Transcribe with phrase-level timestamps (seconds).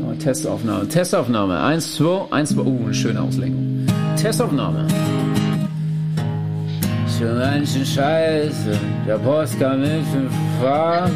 [0.00, 1.60] Oh, Testaufnahme, Testaufnahme.
[1.60, 2.62] Eins, zwei, eins, zwei.
[2.62, 3.86] Uh, eine schöne Auslenkung.
[4.16, 4.86] Testaufnahme.
[7.18, 11.12] Schon ganz schön scheiße, der Post kam mit fünf fahren.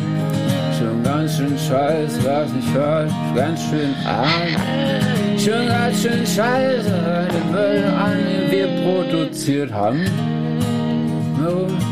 [0.79, 5.39] Schon ganz schön scheiße, was nicht falsch, ganz schön arm.
[5.39, 10.05] Schon ganz schön scheiße, den Müll an, den wir produziert haben.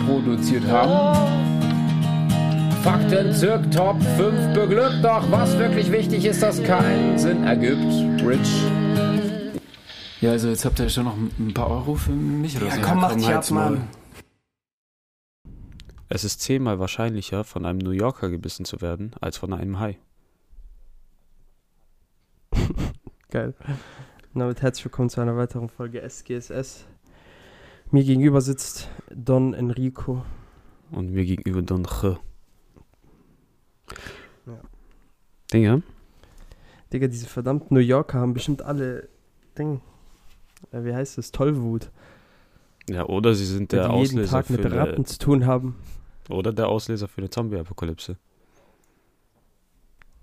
[0.06, 1.33] Produziert haben.
[2.84, 8.22] Fakten zirk Top 5 beglückt, doch was wirklich wichtig ist, dass keinen Sinn ergibt.
[8.22, 8.62] Rich.
[10.20, 12.80] Ja, also jetzt habt ihr schon noch ein paar Euro für mich oder Ja, so.
[12.82, 13.88] komm, mach dich ab, Mann.
[16.10, 19.96] Es ist zehnmal wahrscheinlicher, von einem New Yorker gebissen zu werden, als von einem Hai.
[23.30, 23.54] Geil.
[24.34, 26.84] Und damit herzlich willkommen zu einer weiteren Folge SGSS.
[27.90, 30.22] Mir gegenüber sitzt Don Enrico.
[30.90, 32.18] Und mir gegenüber Don Che.
[34.46, 34.60] Ja.
[35.52, 35.82] Dinge?
[36.92, 39.08] Digga, diese verdammten New Yorker haben bestimmt alle
[39.58, 39.80] Ding.
[40.72, 41.32] Äh, wie heißt das?
[41.32, 41.90] Tollwut.
[42.88, 45.46] Ja, oder sie sind Die der jeden Auslöser Tag für mit eine, Ratten zu tun
[45.46, 45.76] haben.
[46.28, 48.16] oder der Auslöser für eine Zombie-Apokalypse.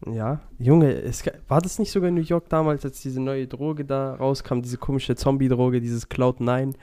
[0.08, 3.86] Ja, Junge, es, war das nicht sogar in New York damals, als diese neue Droge
[3.86, 6.74] da rauskam, diese komische Zombie-Droge, dieses Cloud9,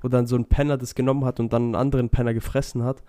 [0.00, 3.02] wo dann so ein Penner das genommen hat und dann einen anderen Penner gefressen hat?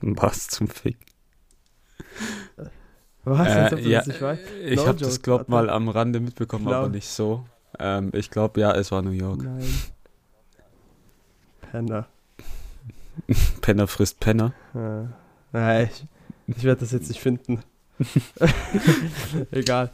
[0.00, 0.96] Was zum Fick?
[3.24, 3.72] Was?
[3.72, 4.42] Ob Äh, du ja, nicht weißt?
[4.66, 5.50] ich No habe das, joke, glaub warte.
[5.50, 6.80] mal am Rande mitbekommen, Klar.
[6.84, 7.44] aber nicht so.
[7.78, 9.42] Ähm, ich glaube, ja, es war New York.
[9.42, 9.64] Nein.
[11.60, 12.06] Penner.
[13.60, 14.52] Penner frisst Penner.
[14.74, 15.04] Äh,
[15.52, 15.90] nein,
[16.46, 17.60] ich, ich werde das jetzt nicht finden.
[19.50, 19.90] Egal.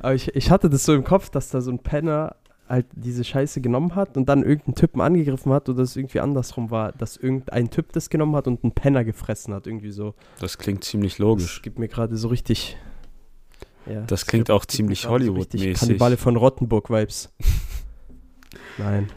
[0.00, 2.36] Aber ich, ich hatte das so im Kopf, dass da so ein Penner
[2.68, 6.70] halt diese Scheiße genommen hat und dann irgendeinen Typen angegriffen hat oder es irgendwie andersrum
[6.70, 10.14] war, dass irgendein Typ das genommen hat und einen Penner gefressen hat, irgendwie so.
[10.40, 11.62] Das klingt ziemlich Das logisch.
[11.62, 12.76] gibt mir gerade so richtig.
[13.86, 15.74] Ja, Das klingt auch ziemlich gerade so Hollywood-mäßig.
[15.78, 17.32] Kannibale von Rottenburg-Vibes.
[18.78, 19.08] Nein.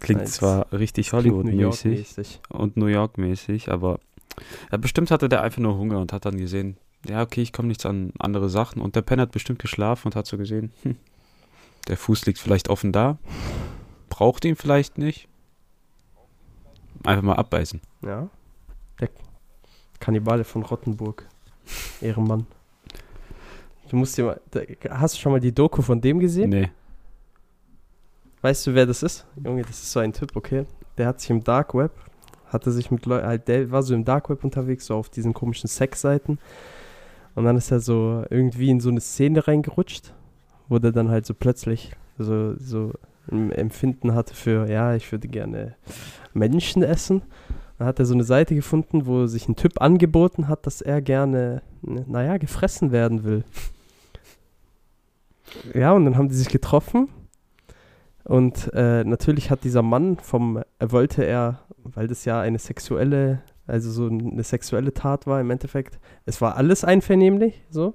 [0.00, 3.98] Klingt Nein, zwar richtig das Hollywood-mäßig und New York-mäßig, aber
[4.70, 6.76] ja, bestimmt hatte der einfach nur Hunger und hat dann gesehen,
[7.08, 8.80] ja, okay, ich komme nichts an andere Sachen.
[8.82, 10.96] Und der Penner hat bestimmt geschlafen und hat so gesehen, hm,
[11.88, 13.18] der Fuß liegt vielleicht offen da,
[14.08, 15.28] braucht ihn vielleicht nicht.
[17.04, 17.80] Einfach mal abbeißen.
[18.04, 18.28] Ja.
[19.00, 19.08] Der
[20.00, 21.28] Kannibale von Rottenburg.
[22.00, 22.46] Ehrenmann.
[23.88, 24.40] Du musst dir mal.
[24.90, 26.50] Hast du schon mal die Doku von dem gesehen?
[26.50, 26.70] Nee.
[28.42, 29.26] Weißt du, wer das ist?
[29.42, 30.66] Junge, das ist so ein Typ, okay?
[30.98, 31.92] Der hat sich im Dark Web,
[32.48, 35.32] hatte sich mit Leuten, halt, der war so im Dark Web unterwegs, so auf diesen
[35.32, 36.38] komischen Sexseiten.
[37.34, 40.12] Und dann ist er so irgendwie in so eine Szene reingerutscht,
[40.74, 42.90] wo der dann halt so plötzlich so, so
[43.30, 45.76] ein Empfinden hatte für, ja, ich würde gerne
[46.32, 47.22] Menschen essen.
[47.78, 51.00] Dann hat er so eine Seite gefunden, wo sich ein Typ angeboten hat, dass er
[51.00, 53.44] gerne, naja, gefressen werden will.
[55.74, 57.08] Ja, und dann haben die sich getroffen.
[58.24, 63.42] Und äh, natürlich hat dieser Mann vom, er wollte er, weil das ja eine sexuelle,
[63.68, 67.94] also so eine sexuelle Tat war im Endeffekt, es war alles einvernehmlich, so.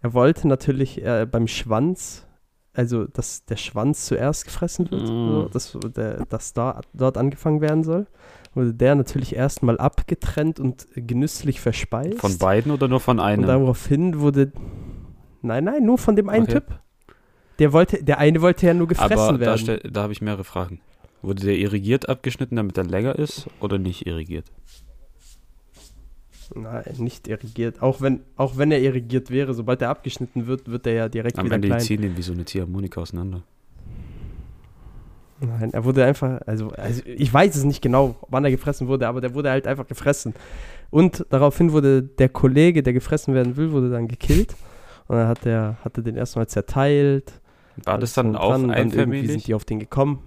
[0.00, 2.26] Er wollte natürlich äh, beim Schwanz,
[2.72, 5.06] also dass der Schwanz zuerst gefressen wird, Mm.
[5.06, 8.06] so, dass, der, dass da, dort angefangen werden soll.
[8.54, 12.18] Wurde der natürlich erstmal abgetrennt und genüsslich verspeist.
[12.18, 13.46] Von beiden oder nur von Und einem?
[13.46, 14.52] daraufhin wurde.
[15.42, 16.54] Nein, nein, nur von dem einen Okay.
[16.54, 16.80] Typ.
[17.58, 19.58] Der wollte, der eine wollte ja nur gefressen Aber da, werden.
[19.58, 20.80] stell- da habe ich mehrere Fragen.
[21.22, 24.46] Wurde der irrigiert abgeschnitten, damit er länger ist oder nicht irrigiert?
[26.54, 27.82] Nein, nicht irrigiert.
[27.82, 31.38] Auch wenn, auch wenn er irrigiert wäre, sobald er abgeschnitten wird, wird er ja direkt
[31.38, 31.80] Am wieder Ende klein.
[31.80, 33.42] ziehen den wie so eine Ziehharmonika auseinander.
[35.40, 39.06] Nein, er wurde einfach, also, also ich weiß es nicht genau, wann er gefressen wurde,
[39.06, 40.34] aber der wurde halt einfach gefressen.
[40.90, 44.56] Und daraufhin wurde der Kollege, der gefressen werden will, wurde dann gekillt.
[45.06, 47.32] Und dann hat er, hat er den erstmal zerteilt.
[47.84, 49.30] War das dann auch einfamiliig?
[49.30, 50.18] sind die auf den gekommen.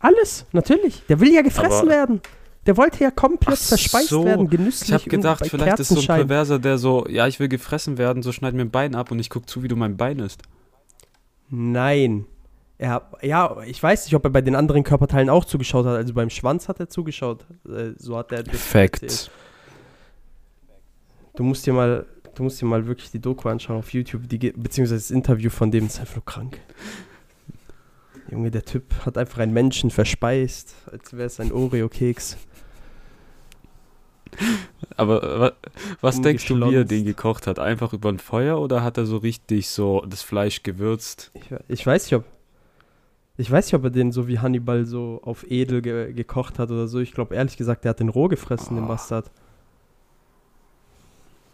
[0.00, 1.02] Alles, natürlich.
[1.08, 2.20] Der will ja gefressen Aber- werden.
[2.66, 4.24] Der wollte ja komplett Ach verspeist so.
[4.24, 4.88] werden, genüsslich.
[4.88, 6.06] Ich habe gedacht, vielleicht ist so ein.
[6.06, 9.18] Perverser, der so, ja, ich will gefressen werden, so schneid mir ein Bein ab und
[9.18, 10.42] ich guck zu, wie du mein Bein isst.
[11.50, 12.26] Nein.
[12.78, 15.94] Er, ja, ich weiß nicht, ob er bei den anderen Körperteilen auch zugeschaut hat.
[15.96, 17.46] Also beim Schwanz hat er zugeschaut.
[17.68, 19.30] Äh, So hat er erzählt.
[21.36, 24.38] Du musst dir mal, du musst dir mal wirklich die Doku anschauen auf YouTube, die,
[24.52, 26.60] beziehungsweise das Interview von dem ist einfach nur krank.
[28.30, 32.36] Junge, der Typ hat einfach einen Menschen verspeist, als wäre es ein Oreo-Keks.
[34.96, 35.52] Aber wa-
[36.00, 37.58] was denkst du, wie er den gekocht hat?
[37.58, 41.30] Einfach über ein Feuer oder hat er so richtig so das Fleisch gewürzt?
[41.34, 42.24] Ich, ich weiß nicht, ob.
[43.36, 46.70] Ich weiß nicht, ob er den so wie Hannibal so auf edel ge gekocht hat
[46.70, 47.00] oder so.
[47.00, 48.88] Ich glaube ehrlich gesagt, der hat den roh gefressen, den Oh.
[48.88, 49.30] Bastard.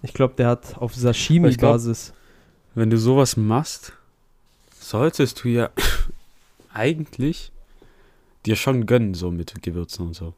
[0.02, 2.12] Ich glaube, der hat auf Sashimi-Basis.
[2.74, 3.92] Wenn du sowas machst,
[4.78, 5.70] solltest du ja
[6.72, 7.52] eigentlich
[8.46, 10.34] dir schon gönnen, so mit Gewürzen und so.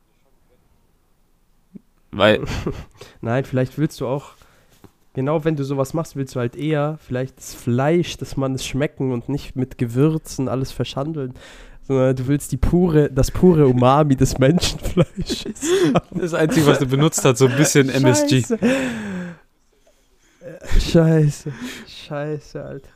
[2.12, 2.42] Weil,
[3.20, 4.32] Nein, vielleicht willst du auch,
[5.14, 8.66] genau wenn du sowas machst, willst du halt eher vielleicht das Fleisch, dass man es
[8.66, 11.34] schmecken und nicht mit Gewürzen alles verschandeln.
[11.84, 15.62] Sondern du willst die pure, das pure Umami des Menschenfleisches.
[16.12, 18.42] das Einzige, was du benutzt hast, so ein bisschen MSG.
[18.42, 18.58] Scheiße.
[18.62, 18.76] Äh,
[20.78, 21.52] Scheiße.
[21.86, 22.88] Scheiße, Alter.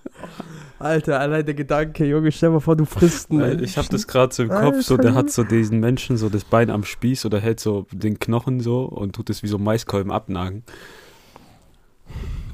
[0.78, 3.92] Alter, allein der Gedanke, Junge, stell mal vor, du frisst einen Ich Menschen.
[3.92, 6.84] das gerade so im Kopf, so der hat so diesen Menschen so das Bein am
[6.84, 10.64] Spieß oder hält so den Knochen so und tut es wie so Maiskolben abnagen.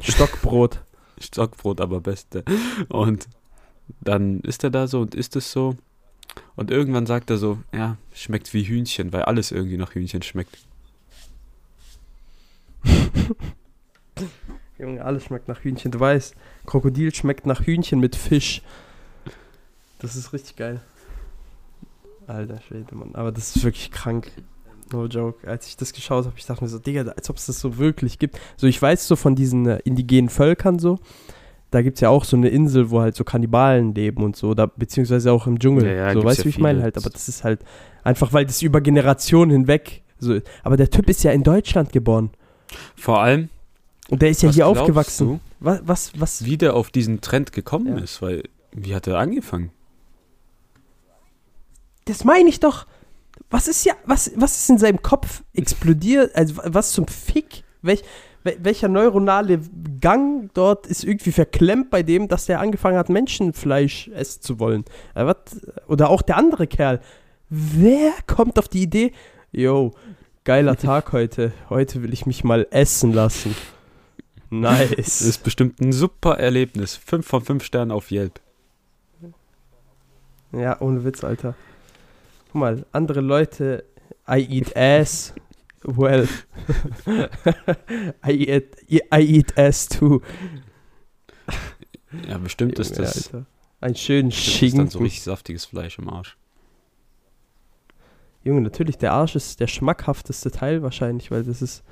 [0.00, 0.80] Stockbrot.
[1.20, 2.44] Stockbrot aber beste.
[2.88, 3.28] Und
[4.00, 5.76] dann ist er da so und isst es so.
[6.56, 10.58] Und irgendwann sagt er so, ja, schmeckt wie Hühnchen, weil alles irgendwie nach Hühnchen schmeckt.
[14.82, 15.92] Junge, alles schmeckt nach Hühnchen.
[15.92, 16.34] Du weißt,
[16.66, 18.62] Krokodil schmeckt nach Hühnchen mit Fisch.
[20.00, 20.80] Das ist richtig geil.
[22.26, 23.14] Alter Schwede, Mann.
[23.14, 24.30] Aber das ist wirklich krank.
[24.92, 25.48] No joke.
[25.48, 27.78] Als ich das geschaut habe, ich dachte mir so, Digga, als ob es das so
[27.78, 28.38] wirklich gibt.
[28.56, 30.98] So, ich weiß so von diesen äh, indigenen Völkern so,
[31.70, 34.52] da gibt es ja auch so eine Insel, wo halt so Kannibalen leben und so,
[34.52, 35.86] da, beziehungsweise auch im Dschungel.
[35.86, 36.98] Ja, ja, so, weißt ja du, wie ich meine halt?
[36.98, 37.60] Aber das ist halt
[38.04, 40.46] einfach, weil das über Generationen hinweg so ist.
[40.62, 42.30] Aber der Typ ist ja in Deutschland geboren.
[42.96, 43.48] Vor allem,
[44.08, 45.26] Und der ist ja was hier aufgewachsen.
[45.28, 48.02] du, Was, was, was, wie der auf diesen Trend gekommen Ja.
[48.02, 49.70] ist, weil, wie hat er angefangen?
[52.04, 52.86] Das meine ich doch.
[53.50, 56.34] Was ist ja, was, was ist in seinem Kopf explodiert?
[56.34, 57.64] Also wa- was zum Fick?
[57.82, 58.02] Welch,
[58.44, 59.60] wel- welcher neuronale
[60.00, 64.84] Gang dort ist irgendwie verklemmt bei dem, dass der angefangen hat, Menschenfleisch essen zu wollen?
[65.14, 65.32] Äh,
[65.86, 67.00] oder auch der andere Kerl.
[67.48, 69.12] Wer kommt auf die Idee?
[69.52, 69.92] Yo,
[70.44, 71.52] geiler Tag heute.
[71.70, 73.54] Heute will ich mich mal essen lassen.
[74.52, 75.22] Das Nice.
[75.22, 76.94] ist bestimmt ein super Erlebnis.
[76.96, 78.38] Fünf von fünf Sternen auf Yelp.
[80.52, 81.54] Ja, ohne Witz, Alter.
[82.48, 83.84] Guck mal, andere Leute,
[84.28, 85.32] I eat ass.
[85.84, 86.28] Well,
[88.26, 90.20] I, eat, I eat ass too.
[92.28, 93.46] Ja, bestimmt ist das, Alter.
[93.80, 95.02] Ein schönen bestimmt ist dann so Schinken.
[95.04, 96.36] richtig saftiges Fleisch im Arsch.
[98.44, 101.82] Junge, natürlich, der Arsch ist der schmackhafteste Teil wahrscheinlich, weil das ist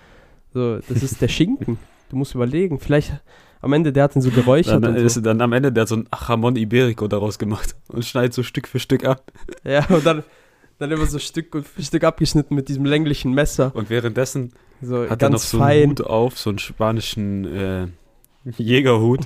[0.52, 1.78] so, das ist der Schinken.
[2.08, 3.12] Du musst überlegen, vielleicht
[3.60, 5.20] am Ende, der hat ihn so geräuchert Dann so.
[5.20, 8.66] dann am Ende der hat so ein Jamon Iberico daraus gemacht und schneidet so Stück
[8.66, 9.30] für Stück ab.
[9.64, 10.24] Ja, und dann,
[10.78, 13.70] dann immer so Stück für Stück abgeschnitten mit diesem länglichen Messer.
[13.74, 15.90] Und währenddessen So hat er noch so einen fein.
[15.90, 17.86] Hut auf, so einen spanischen äh,
[18.56, 19.20] Jägerhut.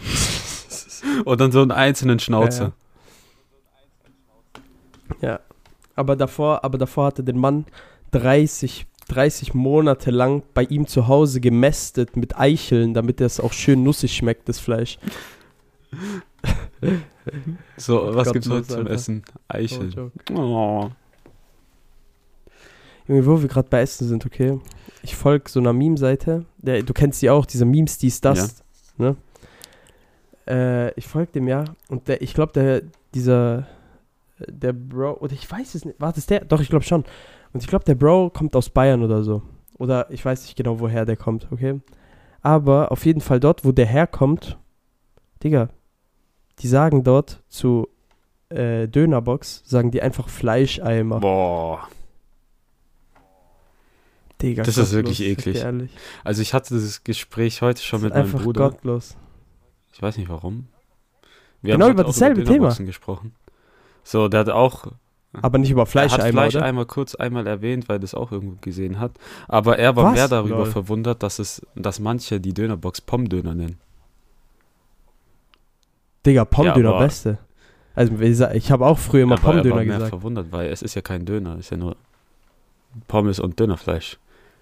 [1.24, 2.72] und dann so einen einzelnen Schnauzer.
[5.20, 5.40] Ja.
[5.94, 7.66] Aber davor, aber davor hatte der Mann
[8.10, 13.82] 30, 30 Monate lang bei ihm zu Hause gemästet mit Eicheln, damit das auch schön
[13.82, 14.98] nussig schmeckt, das Fleisch.
[17.76, 18.90] So, was gibt's Gottlos, heute zum Alter.
[18.90, 19.22] Essen?
[19.48, 19.90] Eicheln.
[19.90, 20.12] joke.
[20.34, 20.90] Oh.
[23.08, 24.58] Junge, wo wir gerade bei Essen sind, okay?
[25.02, 26.44] Ich folge so einer Meme-Seite.
[26.58, 28.62] Der- Du kennst die auch, diese Memes, dies, das.
[28.96, 29.16] Ne?
[30.46, 31.64] Äh, ich folge dem ja.
[31.88, 32.82] Und der, ich glaube, der,
[33.14, 33.66] dieser,
[34.46, 36.00] der Bro, oder ich weiß es nicht.
[36.00, 36.44] Warte, ist der?
[36.44, 37.04] Doch, ich glaube schon.
[37.54, 39.42] Und ich glaube, der Bro kommt aus Bayern oder so.
[39.78, 41.80] Oder ich weiß nicht genau, woher der kommt, okay?
[42.42, 44.58] Aber auf jeden Fall dort, wo der herkommt,
[45.42, 45.68] Digga,
[46.58, 47.88] die sagen dort zu
[48.50, 51.20] äh, Dönerbox, sagen die einfach Fleischeimer.
[51.20, 51.88] Boah.
[54.42, 55.64] Digga, Das ist gottlos, wirklich ich sag dir eklig.
[55.64, 55.90] Ehrlich.
[56.24, 58.70] Also ich hatte dieses Gespräch heute schon mit ist meinem einfach Bruder.
[58.70, 59.16] gottlos.
[59.92, 60.66] Ich weiß nicht warum.
[61.62, 63.34] Wir Genau heute über dasselbe Dönerboxen gesprochen.
[64.02, 64.88] So, der hat auch
[65.42, 66.50] Aber nicht über er hat Fleischeimer, oder?
[66.50, 69.12] Fleischeimer kurz einmal erwähnt, weil das auch irgendwo gesehen hat.
[69.48, 70.14] Aber er war Was?
[70.14, 70.66] mehr darüber Lol.
[70.66, 73.78] verwundert, dass es, dass manche die Dönerbox Pommdöner nennen.
[76.26, 77.38] Digga, Pommdöner, Ja, beste.
[77.94, 80.08] Also, ich habe auch früher immer Aber er war Pommdöner mehr gesagt.
[80.08, 81.96] verwundert, weil es ist ja kein Döner, es ist ja nur
[83.08, 84.18] Pommes und Dönerfleisch.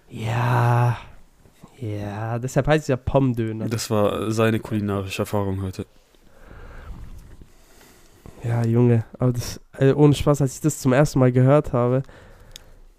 [0.09, 0.97] Ja.
[1.79, 3.67] Ja, deshalb heißt es ja Pommdöner.
[3.67, 5.85] Das war seine kulinarische Erfahrung heute.
[8.43, 12.03] Ja, Junge, aber das, äh, ohne Spaß, als ich das zum ersten Mal gehört habe,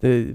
[0.05, 0.35] äh,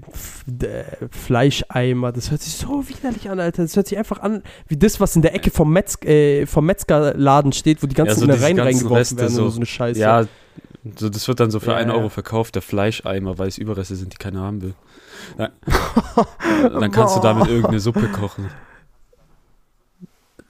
[1.10, 3.62] Fleischeimer, das hört sich so widerlich an, Alter.
[3.62, 6.66] Das hört sich einfach an, wie das, was in der Ecke vom, Metz, äh, vom
[6.66, 9.48] Metzgerladen steht, wo die ganzen Ja, so Innereien reingeworfen Reste werden so.
[9.48, 10.00] so eine Scheiße.
[10.00, 10.26] Ja,
[10.96, 11.94] so, das wird dann so für Ja, 1 ja.
[11.94, 14.74] Euro verkauft, der Fleischeimer, weil es Überreste sind, die keiner haben will.
[15.36, 15.50] Dann,
[16.80, 18.50] dann kannst du damit irgendeine Suppe kochen.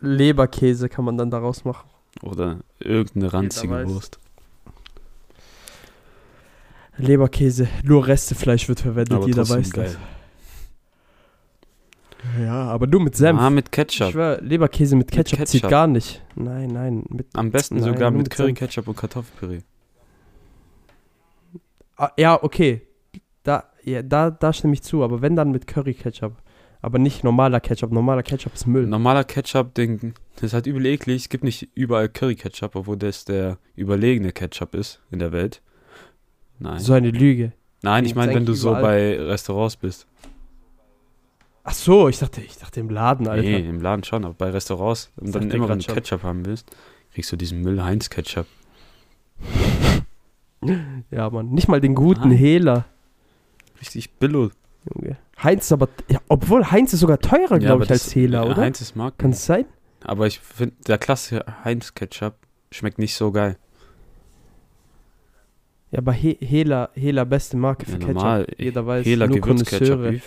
[0.01, 1.89] Leberkäse kann man dann daraus machen.
[2.23, 3.89] Oder irgendeine ranzige weiß.
[3.89, 4.19] Wurst.
[6.97, 9.85] Leberkäse, nur Restefleisch wird verwendet, Aber jeder weiß geil.
[9.87, 9.99] das.
[12.39, 13.41] Ja, aber nur mit Senf.
[13.41, 14.13] Ah, mit ich Ketchup.
[14.13, 15.71] schwör, Leberkäse mit Ketchup, zieht Ketchup.
[15.71, 16.23] gar nicht.
[16.35, 17.05] Nein, nein.
[17.09, 18.59] Mit, Am besten Nein, sogar mit mit Curry, Senf.
[18.59, 19.61] Ketchup und Kartoffelpüree.
[21.97, 22.83] ah, ja, okay.
[23.43, 26.35] Da, ja, da, da stimme ich zu, aber wenn dann mit Curry Ketchup.
[26.83, 27.91] Aber nicht normaler Ketchup.
[27.93, 28.87] Normaler Ketchup ist Müll.
[28.87, 31.23] Normaler Ketchup, den, das ist halt übel eklig.
[31.23, 35.61] Es gibt nicht überall Curry Ketchup, obwohl das der überlegene Ketchup ist in der Welt.
[36.61, 36.79] Nein.
[36.79, 37.53] So eine Lüge.
[37.83, 38.83] Nein, ich meine, wenn du eigentlich so überall.
[38.83, 40.07] bei Restaurants bist.
[41.65, 43.43] Ach so, ich dachte, ich dachte im Laden, Alter.
[43.43, 45.95] Nee, im Laden schon, aber bei Restaurants und dann er immer, wenn du schon.
[45.95, 46.71] Ketchup haben willst,
[47.13, 48.47] kriegst du diesen Müll-Heinz-Ketchup.
[51.11, 51.49] Ja, Mann.
[51.53, 52.37] Nicht mal den guten Nein.
[52.37, 52.85] Hehler.
[53.81, 54.51] Richtig billo.
[54.95, 55.17] Junge.
[55.43, 58.51] Heinz ist aber, ja, obwohl Heinz ist sogar teurer, glaube aber ich, als Hehler, ja,
[58.51, 58.61] oder?
[58.61, 59.17] Heinz ist Marken.
[59.17, 59.65] Kann es sein?
[60.05, 62.35] Aber ich finde, der klassische Heinz-Ketchup
[62.71, 63.57] schmeckt nicht so geil.
[65.91, 68.15] Ja, aber He Hehler, Hehler, beste Marke für Ja, Ketchup.
[68.15, 68.47] normal.
[68.59, 69.41] Jeder weiß, Hehler nur.
[69.41, 70.21] Konnoisseure.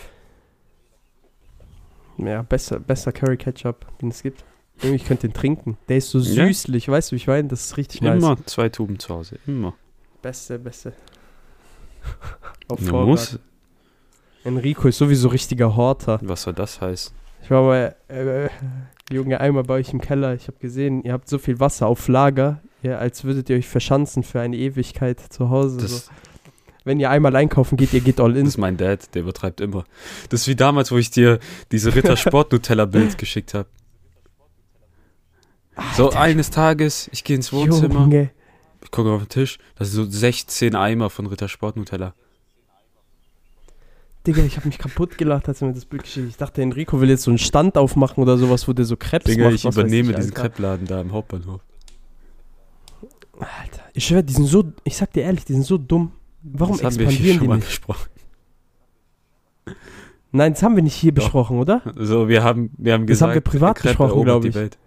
[2.18, 4.44] Ja, besser, besser Curry Ketchup, den es gibt.
[4.78, 5.78] Irgendwie, ich könnte den trinken.
[5.88, 6.46] Der ist so Ja?
[6.48, 7.48] süßlich, weißt du, ich meine?
[7.48, 8.18] Das ist richtig nice.
[8.22, 9.38] Immer zwei Tuben zu Hause.
[9.48, 9.74] Immer.
[10.22, 10.94] Beste, beste.
[12.68, 13.08] Auf Du Vorrat.
[13.08, 13.40] musst.
[14.44, 16.20] Enrico ist sowieso richtiger Horter.
[16.24, 17.16] Was soll das heißen?
[17.44, 18.50] Ich war mal, äh,
[19.12, 20.34] Junge, einmal bei euch im Keller.
[20.34, 23.68] Ich habe gesehen, ihr habt so viel Wasser auf Lager, ja, als würdet ihr euch
[23.68, 25.80] verschanzen für eine Ewigkeit zu Hause.
[25.80, 25.88] so.
[25.88, 26.10] Das,
[26.84, 28.44] Wenn ihr einmal einkaufen geht, ihr geht all in.
[28.46, 29.86] das ist mein Dad, der übertreibt immer.
[30.30, 31.40] Das ist wie damals, wo ich dir
[31.72, 33.70] diese Ritter Sport Nutella Bild geschickt habe.
[35.96, 38.30] So eines Tages, ich gehe ins Wohnzimmer, Junge.
[38.84, 42.14] ich gucke auf den Tisch, das sind so 16 Eimer von Ritter Sport Nutella.
[44.28, 46.30] Digga, ich habe mich kaputt gelacht, als er mir das Bild geschickt hat.
[46.32, 49.26] Ich dachte, Enrico will jetzt so einen Stand aufmachen oder sowas, wo der so Krebs
[49.26, 49.56] Digga, macht.
[49.56, 50.42] ich was weiß übernehme ich, diesen Alter.
[50.44, 51.62] Kreppladen da im Hauptbahnhof.
[53.62, 56.12] Alter, ich schwör, die sind so, ich sag dir ehrlich, die sind so dumm.
[56.42, 57.68] Warum das haben wir hier expandieren schon mal nicht?
[57.68, 58.10] gesprochen.
[60.32, 61.24] Nein, das haben wir nicht hier Doch.
[61.24, 61.82] besprochen, oder?
[61.96, 64.78] So, wir haben, wir haben Das haben gesagt, wir privat besprochen, erobert glaub die ich.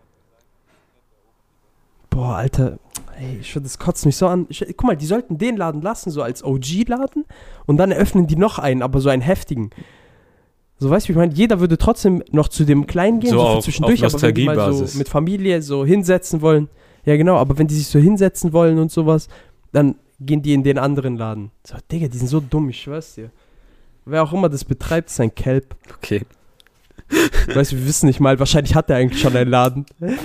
[2.10, 2.78] Boah, Alter,
[3.18, 4.46] ey, ich schwör, das kotzt mich so an.
[4.48, 7.24] Ich, guck mal, die sollten den Laden lassen, so als OG-Laden,
[7.66, 9.70] und dann eröffnen die noch einen, aber so einen heftigen.
[10.78, 13.38] So, weißt du, wie ich meine, jeder würde trotzdem noch zu dem Kleinen gehen, So
[13.38, 16.68] so, auf- zwischendurch, auf aber wenn die mal so mit Familie so hinsetzen wollen,
[17.06, 19.28] ja genau, aber wenn die sich so hinsetzen wollen und sowas,
[19.72, 21.50] dann gehen die in den anderen Laden.
[21.64, 23.30] So, Digga, die sind so dumm, ich schwör's dir.
[24.04, 25.74] Wer auch immer das betreibt, ist ein Kelp.
[25.96, 26.22] Okay.
[27.54, 29.86] Weißt du, wir wissen nicht mal, wahrscheinlich hat er eigentlich schon einen Laden.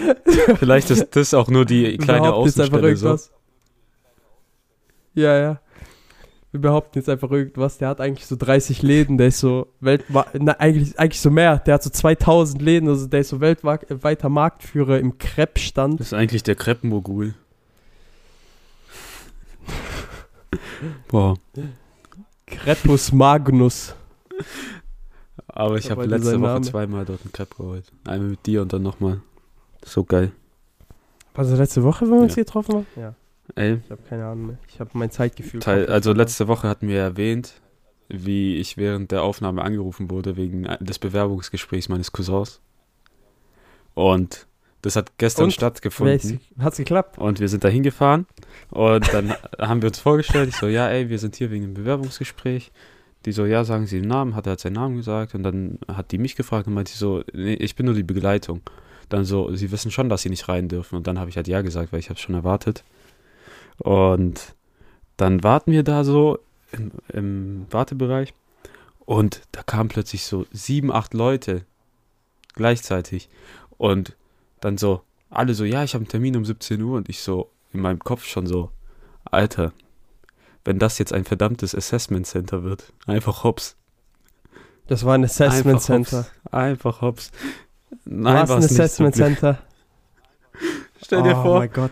[0.59, 3.07] Vielleicht ist das auch nur die kleine behaupten jetzt einfach Außenstelle so.
[3.07, 3.31] irgendwas.
[5.13, 5.59] Ja, ja.
[6.51, 7.77] Wir behaupten jetzt einfach irgendwas.
[7.77, 9.17] Der hat eigentlich so 30 Läden.
[9.17, 10.27] Der ist so weltweit,
[10.59, 11.59] eigentlich, eigentlich so mehr.
[11.59, 12.89] Der hat so 2000 Läden.
[12.89, 15.99] Also der ist so weltweiter Marktführer im Crepe-Stand.
[15.99, 17.33] Das ist eigentlich der Kreppenmogul.
[21.07, 21.35] Boah.
[22.45, 23.95] Crepus Magnus.
[25.47, 27.85] Aber ich habe letzte Woche Name- zweimal dort einen Crepe geholt.
[28.05, 29.21] Einmal mit dir und dann nochmal.
[29.85, 30.31] So geil.
[31.33, 32.35] War das letzte Woche, wenn wir uns Ja.
[32.35, 32.87] hier getroffen haben?
[32.97, 33.13] Ja.
[33.55, 34.57] Ey, Ich habe keine Ahnung mehr.
[34.67, 35.59] Ich habe mein Zeitgefühl.
[35.59, 37.53] Teil, also letzte Woche hatten wir erwähnt,
[38.07, 42.61] wie ich während der Aufnahme angerufen wurde wegen des Bewerbungsgesprächs meines Cousins.
[43.93, 44.47] Und
[44.81, 45.53] das hat gestern Und?
[45.53, 46.39] Stattgefunden.
[46.59, 47.17] Hat's geklappt?
[47.17, 48.25] Und wir sind da hingefahren
[48.69, 50.49] und dann haben wir uns vorgestellt.
[50.49, 52.71] Ich so, ja, ey, wir sind hier wegen dem Bewerbungsgespräch.
[53.25, 55.35] Die so, ja, sagen Sie den Namen, hat er halt seinen Namen gesagt.
[55.35, 58.61] Und dann hat die mich gefragt und meinte so, nee, ich bin nur die Begleitung.
[59.09, 60.95] Dann so, Sie wissen schon, dass Sie nicht rein dürfen.
[60.95, 62.83] Und dann habe ich halt ja gesagt, weil ich habe schon erwartet.
[63.81, 64.55] Und
[65.17, 66.39] dann warten wir da so
[66.71, 68.33] im, im Wartebereich.
[68.99, 71.65] Und da kamen plötzlich so sieben, acht Leute
[72.53, 73.29] gleichzeitig.
[73.77, 74.15] Und
[74.59, 76.97] dann so, alle so, ja, ich habe einen Termin um 17 Uhr.
[76.97, 78.69] Und ich so, in meinem Kopf schon so,
[79.25, 79.73] Alter,
[80.63, 83.75] wenn das jetzt ein verdammtes Assessment Center wird, einfach hops.
[84.87, 86.17] Das war ein Assessment einfach Center.
[86.17, 86.53] Hops.
[86.53, 87.31] Einfach hops.
[88.05, 89.27] Nein, War es ein Assessment Glück.
[89.27, 89.59] Center?
[91.03, 91.91] Stell dir oh vor, mein Gott.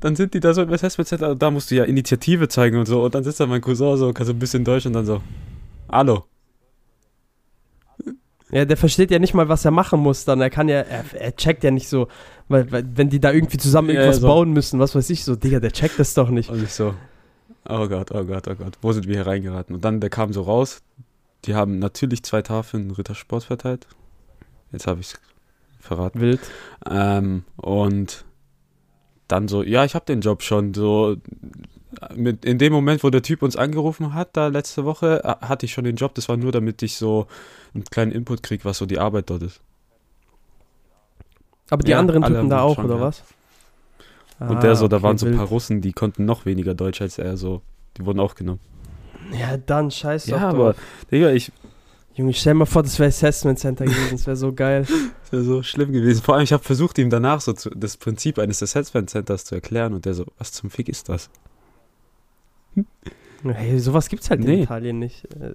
[0.00, 3.04] Dann sind die da so im Center, da musst du ja Initiative zeigen und so.
[3.04, 5.20] Und dann sitzt da mein Cousin so, kann so ein bisschen Deutsch und dann so,
[5.90, 6.24] hallo.
[8.50, 10.40] Ja, der versteht ja nicht mal, was er machen muss dann.
[10.40, 12.08] Er kann ja, er, er checkt ja nicht so,
[12.48, 14.26] weil, weil wenn die da irgendwie zusammen Ja, irgendwas so.
[14.26, 16.50] bauen müssen, was weiß ich, so, Digga, der checkt das doch nicht.
[16.50, 16.94] Und ich so,
[17.68, 19.76] oh Gott, oh Gott, oh Gott, wo sind wir hier reingeraten?
[19.76, 20.82] Und dann, der kam so raus,
[21.44, 23.86] die haben natürlich zwei Tafeln Rittersport verteilt.
[24.72, 25.20] Jetzt habe ich es
[25.78, 26.20] verraten.
[26.20, 26.40] Wild.
[26.90, 28.24] Ähm, und
[29.32, 30.74] dann so, ja, ich habe den Job schon.
[30.74, 31.16] So,
[32.14, 35.66] mit, in dem Moment, wo der Typ uns angerufen hat, da letzte Woche, äh, hatte
[35.66, 36.14] ich schon den Job.
[36.14, 37.26] Das war nur, damit ich so
[37.74, 39.60] einen kleinen Input kriege, was so die Arbeit dort ist.
[41.70, 43.00] Aber die Ja, anderen Typen da auch, schon, oder ja.
[43.00, 43.24] was?
[44.46, 46.74] Und Ah, der so, da okay, waren so ein paar Russen, die konnten noch weniger
[46.74, 47.62] Deutsch als er, so.
[47.96, 48.60] Die wurden aufgenommen.
[49.32, 50.74] Ja, dann scheiß doch Ja, aber,
[51.10, 51.52] Digga, ich,
[52.20, 54.86] Junge, stell mal vor, das wäre Assessment Center gewesen, das wäre so geil.
[55.22, 56.22] Das wäre so schlimm gewesen.
[56.22, 59.54] Vor allem, ich habe versucht, ihm danach so zu, das Prinzip eines Assessment Centers zu
[59.54, 61.30] erklären und der so, was zum Fick ist das?
[63.42, 64.62] Hey, sowas gibt's halt in Nee.
[64.64, 65.24] Italien nicht.
[65.34, 65.54] Äh,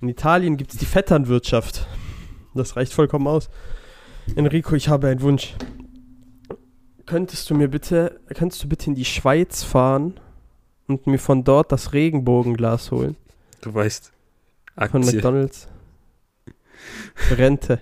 [0.00, 1.86] In Italien gibt's die Vetternwirtschaft.
[2.54, 3.50] Das reicht vollkommen aus.
[4.36, 5.54] Enrico, ich habe einen Wunsch.
[7.04, 10.18] Könntest du mir bitte, könntest du bitte in die Schweiz fahren
[10.86, 13.16] und mir von dort das Regenbogenglas holen?
[13.60, 14.10] Du weißt,
[14.88, 15.16] Von Aktie.
[15.16, 15.68] McDonalds.
[17.36, 17.80] Rente.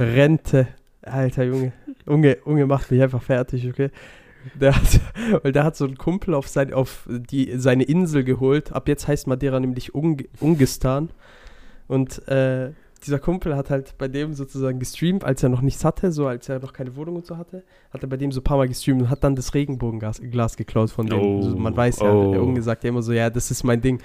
[0.00, 0.68] Rente.
[1.02, 1.72] Alter Junge.
[2.06, 3.90] Junge, Junge macht mich einfach fertig, okay?
[4.54, 5.00] Der hat,
[5.42, 8.72] weil der hat so einen Kumpel auf, sein, auf die, seine Insel geholt.
[8.72, 11.10] Ab jetzt heißt Madeira nämlich Ung, Ungistan.
[11.86, 12.72] Und äh,
[13.04, 16.48] dieser Kumpel hat halt bei dem sozusagen gestreamt, als er noch nichts hatte, so als
[16.48, 18.66] er noch keine Wohnung und so hatte, hat er bei dem so ein paar Mal
[18.66, 21.20] gestreamt und hat dann das Regenbogenglas Glas geklaut von dem.
[21.20, 22.32] Oh, also man weiß ja, oh.
[22.32, 24.00] der Unge sagt ja immer so, ja, das ist mein Ding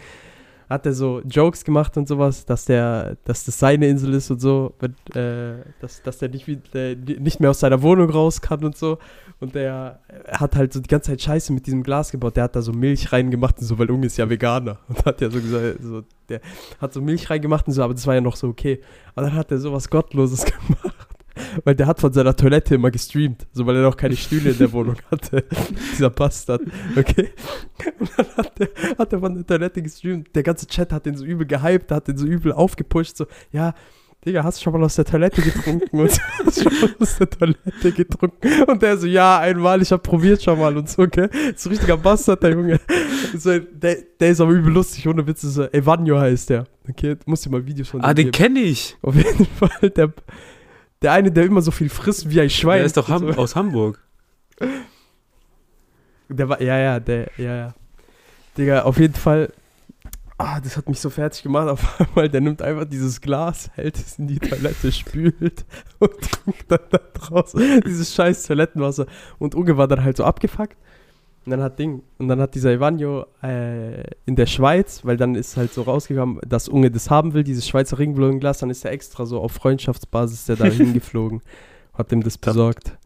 [0.70, 4.40] hat er so Jokes gemacht und sowas, dass der, dass das seine Insel ist und
[4.40, 8.40] so, wenn, äh, dass, dass der nicht, wie, äh, nicht mehr aus seiner Wohnung raus
[8.40, 9.00] kann und so.
[9.40, 12.36] Und der hat halt so die ganze Zeit Scheiße mit diesem Glas gebaut.
[12.36, 14.78] Der hat da so Milch reingemacht und so, weil Unge ist ja Veganer.
[14.88, 16.42] Und hat ja so gesagt, so, der
[16.80, 18.82] hat so Milch reingemacht und so, aber das war ja noch so okay.
[19.16, 20.89] Und dann hat er sowas Gottloses gemacht.
[21.64, 24.58] Weil der hat von seiner Toilette immer gestreamt, so weil er noch keine Stühle in
[24.58, 25.46] der Wohnung hatte.
[25.92, 26.62] Dieser Bastard.
[26.96, 27.30] Okay.
[28.00, 30.36] Und dann hat er, hat er von der Toilette gestreamt.
[30.36, 33.18] Der ganze Chat hat den so übel gehypt, hat den so übel aufgepusht.
[33.18, 33.74] So, ja,
[34.26, 35.98] Digga, hast du schon mal aus der Toilette getrunken?
[35.98, 36.12] Und
[36.46, 38.64] hast du schon mal aus der Toilette getrunken?
[38.64, 41.30] Und der so, ja, einmal, ich hab probiert schon mal und so, okay?
[41.56, 42.80] So richtiger Bastard, der Junge.
[43.38, 45.50] So, der, der ist aber übel lustig, ohne Witze.
[45.50, 46.66] So, Evanio heißt der.
[46.90, 48.98] Okay, musst dir mal Videos von Ah, den kenne ich.
[49.02, 50.12] Auf jeden Fall, der,
[51.02, 52.78] der eine, der immer so viel frisst wie ein Schwein.
[52.78, 54.04] Der ist doch Ham aus Hamburg.
[56.28, 57.74] Der war, ja, ja, der, ja, ja.
[58.58, 59.52] Digga, auf jeden Fall,
[60.38, 61.70] ah, das hat mich so fertig gemacht.
[61.70, 65.66] Auf einmal, der nimmt einfach dieses Glas, hält es in die Toilette, spült
[66.00, 69.06] und trinkt dann da draußen dieses scheiß Toilettenwasser.
[69.40, 70.78] Und Unge war dann halt so abgefuckt.
[71.46, 75.36] Und dann hat Ding, und dann hat dieser Ivanjo äh, in der Schweiz, weil dann
[75.36, 78.92] ist halt so rausgekommen, dass Unge das haben will, dieses Schweizer Regenbogenglas, dann ist er
[78.92, 81.42] extra so auf Freundschaftsbasis der da hingeflogen,
[81.94, 82.98] hat ihm das besorgt.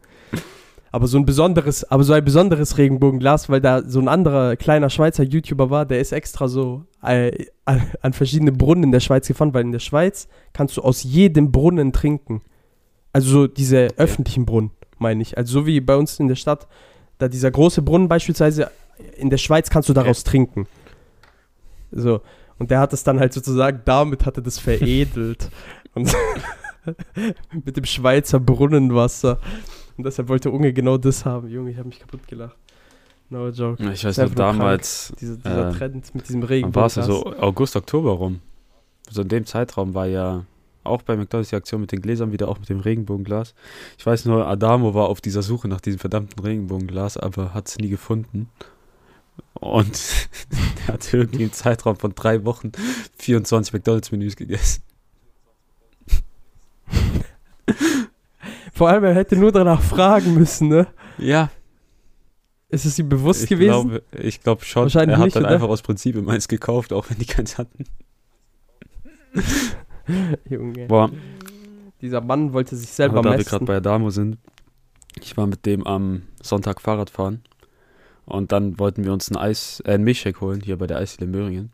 [0.94, 4.90] Aber so ein besonderes, aber so ein besonderes Regenbogenglas, weil da so ein anderer kleiner
[4.90, 9.26] Schweizer YouTuber war, der ist extra so äh, an, an verschiedene Brunnen in der Schweiz
[9.26, 12.42] gefahren, weil in der Schweiz kannst du aus jedem Brunnen trinken.
[13.12, 15.36] Also so diese öffentlichen Brunnen, meine ich.
[15.36, 16.68] Also so wie bei uns in der Stadt,
[17.18, 18.70] da dieser große Brunnen beispielsweise,
[19.16, 20.66] in der Schweiz kannst du daraus trinken.
[21.92, 22.20] So.
[22.58, 25.50] Und der hat es dann halt sozusagen, damit hat er das veredelt.
[25.94, 26.12] Und
[27.64, 29.38] mit dem Schweizer Brunnenwasser.
[29.96, 31.48] Und deshalb wollte Unge genau das haben.
[31.48, 32.56] Junge, ich habe mich kaputt gelacht.
[33.30, 33.82] No joke.
[33.92, 36.74] Ich weiß noch, damals Dieser, dieser Äh, Trend mit diesem Regen.
[36.74, 38.40] war es ja so August, Oktober rum.
[39.10, 40.44] So in dem Zeitraum war ja
[40.84, 43.54] auch bei McDonalds die Aktion mit den Gläsern wieder, auch mit dem Regenbogenglas.
[43.98, 47.78] Ich weiß nur, Adamo war auf dieser Suche nach diesem verdammten Regenbogenglas, aber hat es
[47.78, 48.48] nie gefunden.
[49.54, 50.00] Und
[50.86, 52.72] er hat irgendwie im Zeitraum von drei Wochen
[53.18, 54.82] 24 McDonalds-Menüs gegessen.
[58.72, 60.86] Vor allem, er hätte nur danach fragen müssen, ne?
[61.18, 61.50] Ja,
[62.68, 63.88] Ist es ihm bewusst ich gewesen?
[63.88, 64.82] glaube, ich glaube schon.
[64.84, 65.54] Wahrscheinlich er hat nicht, dann oder?
[65.54, 67.84] einfach aus Prinzip immer eins gekauft, auch wenn die keins hatten.
[70.48, 70.86] Junge.
[70.86, 71.10] Boah,
[72.00, 73.48] Dieser Mann wollte sich selber aber da wir messen.
[73.50, 74.38] gerade bei Adamo sind,
[75.20, 77.42] ich war mit dem am Sonntag Fahrrad fahren
[78.26, 81.26] und dann wollten wir uns ein Eis, äh, einen Milchshake holen, hier bei der Eisdiele
[81.26, 81.72] in Möhringen.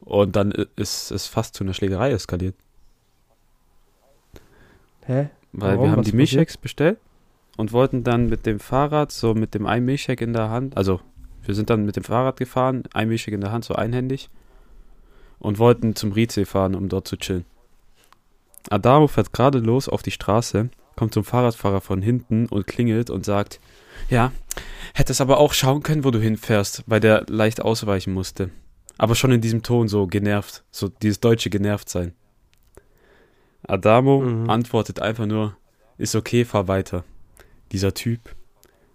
[0.00, 2.54] Und dann ist es fast zu einer Schlägerei eskaliert,
[5.06, 5.30] Hä?
[5.52, 5.84] weil Warum?
[5.84, 6.16] wir haben Was die?
[6.16, 6.98] Milchshakes bestellt
[7.56, 11.00] und wollten dann mit dem Fahrrad, so mit dem einen Milchshake in der Hand, also
[11.44, 14.30] wir sind dann mit dem Fahrrad gefahren, ein Milchshake in der Hand, so einhändig
[15.38, 17.44] und wollten zum Rietsee fahren, um dort zu chillen.
[18.70, 23.24] Adamo fährt gerade los auf die Straße, kommt zum Fahrradfahrer von hinten und klingelt und
[23.24, 23.60] sagt,
[24.10, 24.32] ja,
[24.94, 28.50] hättest aber auch schauen können, wo du hinfährst, weil der leicht ausweichen musste.
[28.96, 32.12] Aber schon in diesem Ton so genervt, so dieses deutsche genervt sein.
[33.66, 34.50] Adamo Mhm.
[34.50, 35.56] antwortet einfach nur,
[35.98, 37.04] ist okay, fahr weiter.
[37.72, 38.20] Dieser Typ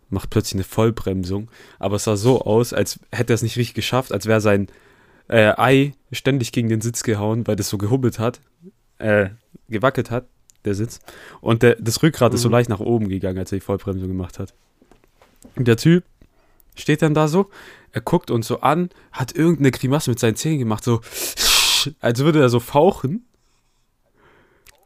[0.10, 3.76] macht plötzlich eine Vollbremsung, aber es sah so aus, als hätte er es nicht richtig
[3.76, 4.68] geschafft, als wäre sein
[5.28, 8.40] äh, Ei ständig gegen den Sitz gehauen, weil das so gehubbelt hat,
[8.98, 9.30] äh,
[9.70, 10.28] gewackelt hat,
[10.66, 11.00] der Sitz.
[11.42, 12.54] Und der, das Rückgrat ist so Mhm.
[12.54, 14.54] leicht nach oben gegangen, als er die Vollbremsung gemacht hat.
[15.56, 16.04] Und der Typ
[16.76, 17.50] steht dann da so,
[17.92, 21.02] er guckt uns so an, hat irgendeine Grimasse mit seinen Zähnen gemacht, so,
[22.00, 23.26] als würde er so fauchen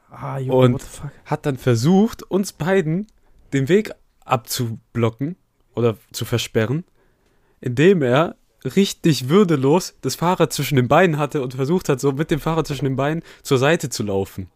[0.09, 0.83] Ah, Junge, Und-
[1.25, 3.07] hat dann versucht, uns beiden
[3.51, 3.91] den Weg
[4.25, 5.35] abzublocken
[5.73, 6.83] oder zu versperren,
[7.61, 12.29] indem er richtig würdelos das Fahrrad zwischen den Beinen hatte und versucht hat, so mit
[12.29, 14.49] dem Fahrrad zwischen den Beinen zur Seite zu laufen.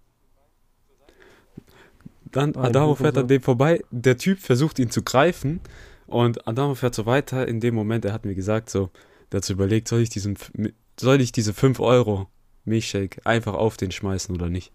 [2.31, 5.59] Dann Adamo fährt an dem vorbei, der Typ versucht ihn zu greifen
[6.07, 7.47] und Adamo fährt so weiter.
[7.47, 8.89] In dem Moment, er hat mir gesagt, so,
[9.31, 10.37] der hat so überlegt, soll ich diesen,
[10.99, 12.27] soll ich diese 5 Euro
[12.65, 14.71] Milchshake einfach auf den schmeißen oder nicht?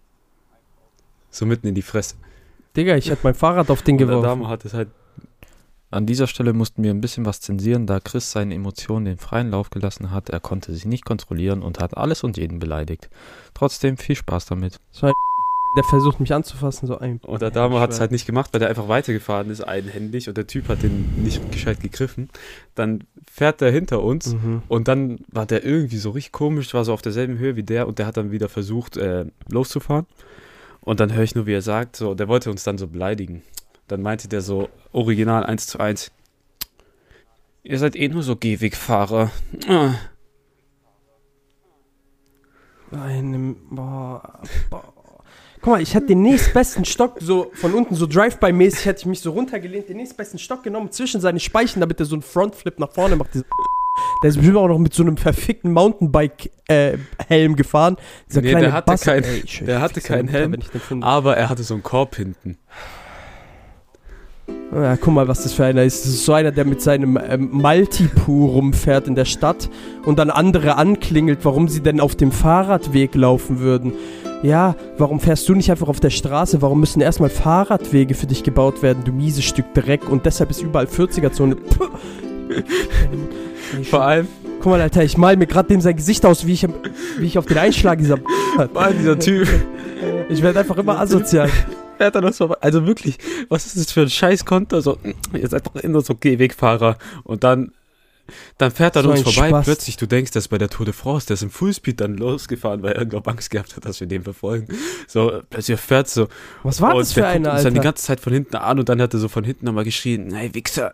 [1.29, 2.15] So mitten in die Fresse.
[2.75, 4.25] Digga, ich hätte mein Fahrrad auf den geworfen.
[4.25, 4.89] Adamo hat es halt
[5.91, 9.51] An dieser Stelle mussten wir ein bisschen was zensieren, da Chris seinen Emotionen den freien
[9.51, 10.29] Lauf gelassen hat.
[10.29, 13.11] Er konnte sich nicht kontrollieren und hat alles und jeden beleidigt.
[13.53, 14.79] Trotzdem viel Spaß damit.
[15.75, 17.19] Der versucht mich anzufassen, so ein.
[17.25, 20.45] Und Adamo hat es halt nicht gemacht, weil der einfach weitergefahren ist, einhändig, und der
[20.45, 22.29] Typ hat den nicht gescheit gegriffen.
[22.75, 24.61] Dann fährt der hinter uns Mhm.
[24.67, 27.87] und dann war der irgendwie so richtig komisch, war so auf derselben Höhe wie der
[27.87, 30.05] und der hat dann wieder versucht, äh, loszufahren.
[30.81, 33.41] Und dann höre ich nur, wie er sagt, so, der wollte uns dann so beleidigen.
[33.87, 36.11] Dann meinte der so, original 1 zu 1,
[37.63, 39.31] ihr seid eh nur so Gehwegfahrer.
[39.67, 39.95] Ah.
[42.91, 44.83] Einem, boah, boah.
[45.63, 49.21] Guck mal, ich hätte den nächstbesten Stock, so von unten, so Drive-By-mäßig, hätte ich mich
[49.21, 52.91] so runtergelehnt, den nächstbesten Stock genommen, zwischen seine Speichen, damit er so einen Frontflip nach
[52.91, 53.29] vorne macht.
[54.23, 57.95] Der ist bestimmt auch noch mit so einem verfickten Mountainbike-Helm gefahren.
[58.29, 60.51] Dieser Nee, kleine der hatte Bastard, kein- ey, der hatte keinen Helm.
[60.51, 61.05] Wenn ich den finde.
[61.07, 62.57] Aber er hatte so einen Korb hinten.
[64.73, 66.03] Ja, guck mal, was das für einer ist.
[66.05, 69.69] Das ist so einer, der mit seinem ähm, Maltipu rumfährt in der Stadt
[70.05, 73.93] und dann andere anklingelt, warum sie denn auf dem Fahrradweg laufen würden.
[74.43, 76.61] Ja, warum fährst du nicht einfach auf der Straße?
[76.61, 80.09] Warum müssen erstmal Fahrradwege für dich gebaut werden, du mieses Stück Dreck?
[80.09, 81.55] Und deshalb ist überall 40er-Zone.
[81.55, 81.87] Puh.
[83.77, 84.27] Ey, Vor allem
[84.63, 86.65] Guck mal, Alter, ich mal mir gerade dem sein Gesicht aus, wie ich,
[87.17, 88.17] wie ich auf den Einschlag dieser
[88.73, 89.45] war dieser Typ.
[90.29, 91.49] Ich werde einfach immer asozial.
[92.61, 93.17] Also wirklich,
[93.49, 94.79] was ist das für ein Scheißkonto?
[94.79, 94.97] So,
[95.33, 96.97] ihr seid doch immer so Gehwegfahrer.
[97.25, 97.73] Und dann,
[98.57, 99.49] dann fährt er So uns vorbei.
[99.49, 99.65] Spast.
[99.65, 101.27] Plötzlich, du denkst, das ist bei der Tour de France.
[101.27, 104.23] Der ist im Fullspeed dann losgefahren, weil er irgendwann Angst gehabt hat, dass wir den
[104.23, 104.67] verfolgen.
[105.07, 106.27] So, plötzlich fährt so.
[106.63, 107.89] Was war das für einer, uns dann die Alter?
[107.89, 110.53] ganze Zeit von hinten an und dann hat er so von hinten nochmal geschrien, hey
[110.53, 110.93] Wichser.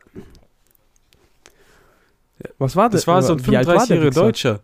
[2.57, 3.01] Was war das?
[3.01, 4.21] Das war so ein Wie alt war der 35-jähriger Wichser?
[4.21, 4.59] Deutscher.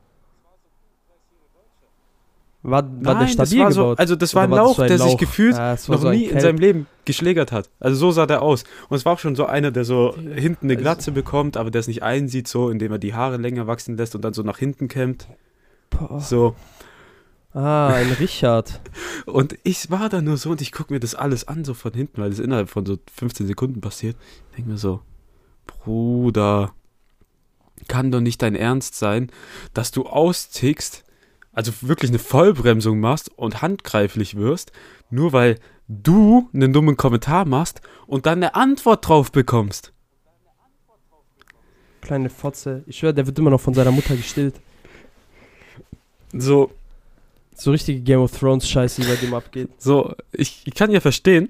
[2.67, 3.99] War, war der Nein, stabil das war so, gebaut?
[3.99, 6.09] also das war ein Lauch, so ein der sich gefühlt Ja, es war noch so
[6.09, 7.69] nie in seinem Leben geschlägert hat.
[7.79, 8.63] Also so sah der aus.
[8.89, 11.69] Und es war auch schon so einer, der so hinten eine Also- Glatze bekommt, aber
[11.69, 14.41] der es nicht einsieht, so, indem er die Haare länger wachsen lässt und dann so
[14.41, 15.27] nach hinten kämmt.
[15.91, 16.19] Boah.
[16.19, 16.55] So.
[17.53, 18.81] Ah, ein Richard.
[19.25, 21.93] Und ich war da nur so und ich gucke mir das alles an, so von
[21.93, 24.17] hinten, weil das innerhalb von so 15 Sekunden passiert.
[24.49, 24.99] Ich denke mir so,
[25.65, 26.73] Bruder,
[27.87, 29.31] kann doch nicht dein Ernst sein,
[29.73, 31.04] dass du austickst,
[31.55, 34.71] also wirklich eine Vollbremsung machst und handgreiflich wirst,
[35.09, 35.55] nur weil
[35.87, 39.91] du einen dummen Kommentar machst und dann eine Antwort drauf bekommst.
[42.01, 42.83] Kleine Fotze.
[42.85, 44.55] Ich schwöre, der wird immer noch von seiner Mutter gestillt.
[46.33, 46.71] So,
[47.55, 49.69] So richtige Game of Thrones Scheiße, die bei dem abgeht.
[49.77, 51.49] So, ich, ich kann ja verstehen,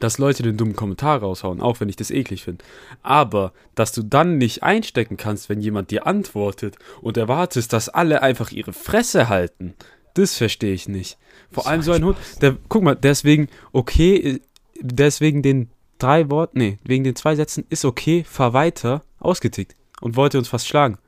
[0.00, 2.64] dass Leute den dummen Kommentar raushauen, auch wenn ich das eklig finde.
[3.02, 8.22] Aber, dass du dann nicht einstecken kannst, wenn jemand dir antwortet und erwartest, dass alle
[8.22, 9.74] einfach ihre Fresse halten,
[10.14, 11.18] das verstehe ich nicht.
[11.52, 14.40] Vor So allem so ein ein Hund, der, guck mal, deswegen, okay,
[14.80, 20.16] deswegen den drei Worten, nee, wegen den zwei Sätzen, ist okay, fahr weiter, ausgetickt und
[20.16, 20.98] wollte uns fast schlagen.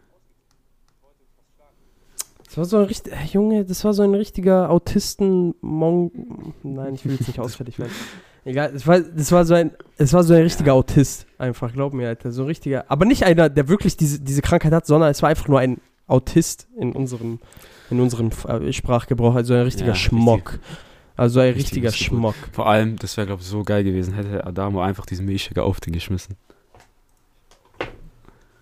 [2.49, 6.11] Das war so ein richtig, äh, Junge, das war so ein richtiger Autisten Mon
[6.63, 7.93] Nein, ich will jetzt nicht ausfällig werden.
[8.45, 11.93] Egal, das war, das war so ein, es war so ein richtiger Autist, einfach, glaub
[11.93, 15.11] mir, Alter, so ein richtiger, aber nicht einer, der wirklich diese, diese Krankheit hat, sondern
[15.11, 17.41] es war einfach nur ein Autist in unserem,
[17.91, 20.59] in unserem äh, Sprachgebrauch, also ein richtiger Ja, Schmock.
[21.17, 21.91] Also ein Richtig richtiger.
[21.93, 22.37] Schmock.
[22.53, 25.81] Vor allem, das wäre, glaube ich, so geil gewesen, hätte Adamo einfach diesen Milchshaker auf
[25.81, 26.37] den geschmissen.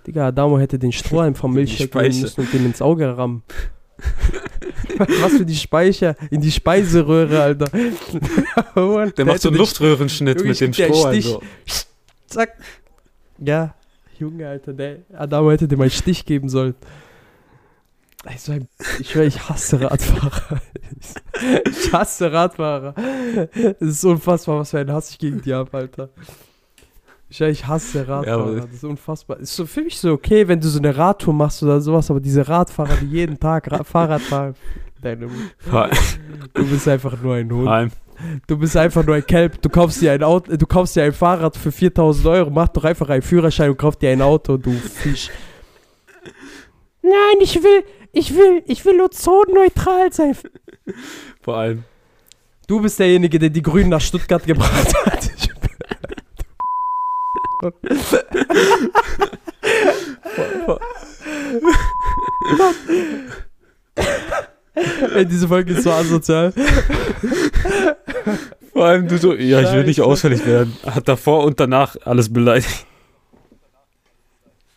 [0.07, 3.43] Digga, Adamo hätte den Strohhalm vom Milchshake nehmen müssen und den ins Auge rammen.
[4.99, 7.67] Was für die Speicher, in die Speiseröhre, Alter.
[9.17, 11.09] Der, macht so einen Luftröhrenschnitt mit dem dir Stroh.
[11.09, 11.27] Stich.
[11.27, 11.43] Also.
[12.27, 12.57] Zack.
[13.39, 13.75] Ja,
[14.19, 16.75] Junge, Alter, der Adamo hätte dem einen Stich geben sollen.
[18.39, 18.67] So ein,
[18.99, 20.61] ich ich hasse Radfahrer.
[21.71, 22.95] Ich hasse Radfahrer.
[23.79, 26.09] Es ist unfassbar, was für einen Hass ich gegen die habe, Alter.
[27.37, 28.43] Ich, schwör, ich hasse Radfahrer.
[28.43, 29.39] aber- das ist unfassbar.
[29.41, 32.19] Ist so für mich so okay, wenn du so eine Radtour machst oder sowas, aber
[32.21, 34.55] diese Radfahrer, die jeden Tag Ra Fahrrad fahren,
[35.03, 35.29] deine,
[36.55, 37.69] du bist einfach nur ein Hund.
[37.69, 37.91] allem,
[38.47, 39.61] Du bist einfach nur ein Kelp.
[39.61, 42.85] Du kaufst dir ein Auto, du kaufst dir ein Fahrrad für 4000 Euro, mach doch
[42.85, 45.29] einfach einen Führerschein und kauf dir ein Auto, du Fisch.
[47.03, 50.35] Nein, ich will, ich will, ich will ozonneutral sein.
[51.43, 51.85] vor allem.
[52.67, 55.26] Du bist derjenige, der die Grünen nach Stuttgart gebracht hat.
[57.67, 57.75] Gott.
[65.15, 66.53] Ey, diese Folge ist so asozial.
[68.73, 70.77] Vor allem du so, ja, ich will nicht ausfällig werden.
[70.85, 72.87] Hat davor und danach alles beleidigt.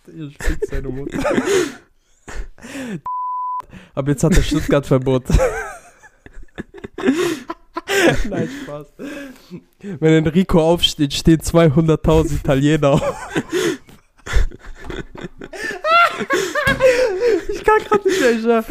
[0.07, 1.19] Ihr spickt seine Mutter.
[3.93, 5.25] Aber jetzt hat er Stuttgart-Verbot.
[8.29, 8.87] Nein, Spaß.
[9.99, 13.01] Wenn Enrico aufsteht, stehen 200.000 Italiener auf.
[17.49, 18.63] ich kann gerade nicht mehr.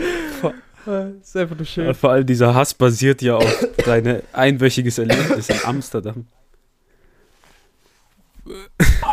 [0.86, 1.94] Äh, ist einfach nur schön.
[1.94, 6.26] Vor allem dieser Hass basiert ja auf deine einwöchiges Erlebnis in Amsterdam.
[8.46, 8.52] Oh,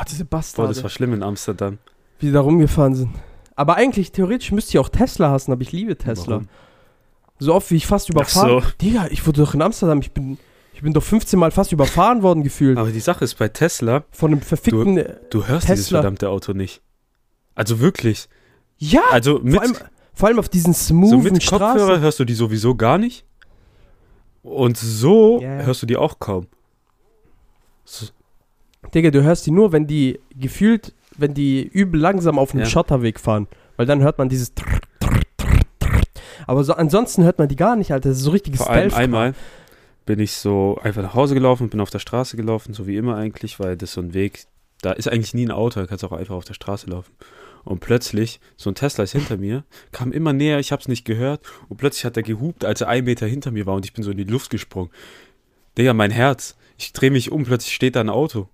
[0.09, 1.77] diese Boah, Bastarde, das war schlimm in Amsterdam.
[2.19, 3.09] wie die da rumgefahren sind.
[3.55, 6.35] Aber eigentlich, theoretisch müsste ich auch Tesla hassen, aber ich liebe Tesla.
[6.35, 6.47] Warum?
[7.39, 8.61] So oft wie ich fast überfahren.
[8.61, 8.67] so.
[8.81, 10.37] Digga, ich wurde doch in Amsterdam, ich bin,
[10.73, 12.77] ich bin doch 15 Mal fast überfahren worden gefühlt.
[12.77, 14.97] Aber die Sache ist bei Tesla, Von einem verfickten.
[14.97, 15.99] äh, du hörst dieses Tesla.
[15.99, 16.81] verdammte Auto nicht.
[17.53, 18.27] Also wirklich.
[18.77, 19.01] Ja!
[19.11, 19.75] Also mit, vor, allem,
[20.13, 22.01] vor allem auf diesen so smoothen mit Kopfhörer Straßen.
[22.01, 23.25] hörst du die sowieso gar nicht.
[24.43, 25.49] Und so ja.
[25.63, 26.47] hörst du die auch kaum.
[27.83, 28.07] So,
[28.93, 32.69] Digga, du hörst die nur, wenn die gefühlt, wenn die übel langsam auf einem Ja.
[32.69, 33.47] Schotterweg fahren.
[33.77, 34.53] Weil dann hört man dieses.
[34.53, 34.79] Trrr.
[36.47, 38.09] Aber so, ansonsten hört man die gar nicht, Alter.
[38.09, 39.03] Das ist so richtiges Vor allem Stealth.
[39.03, 39.33] einmal
[40.05, 43.15] bin ich so einfach nach Hause gelaufen, bin auf der Straße gelaufen, so wie immer
[43.15, 44.45] eigentlich, weil das so ein Weg,
[44.81, 47.11] da ist eigentlich nie ein Auto, da kannst du auch einfach auf der Straße laufen.
[47.63, 51.41] Und plötzlich, so ein Tesla ist hinter mir, kam immer näher, ich hab's nicht gehört
[51.67, 54.03] und plötzlich hat er gehupt, als er einen Meter hinter mir war und ich bin
[54.03, 54.91] so in die Luft gesprungen.
[55.77, 56.55] Digga, mein Herz.
[56.77, 58.49] Ich drehe mich um, plötzlich steht da ein Auto.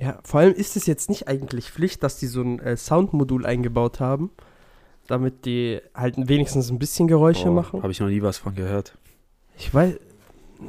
[0.00, 3.44] Ja, vor allem ist es jetzt nicht eigentlich Pflicht, dass die so ein äh, Soundmodul
[3.46, 4.30] eingebaut haben,
[5.08, 7.82] damit die halt wenigstens ein bisschen Geräusche machen.
[7.82, 8.96] Habe ich noch nie was von gehört.
[9.58, 9.94] Ich weiß,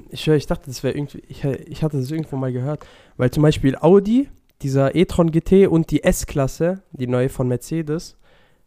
[0.09, 2.85] ich ich dachte, das wäre irgendwie, ich, ich hatte das irgendwo mal gehört,
[3.17, 4.29] weil zum Beispiel Audi,
[4.61, 8.17] dieser e-tron GT und die S-Klasse, die neue von Mercedes,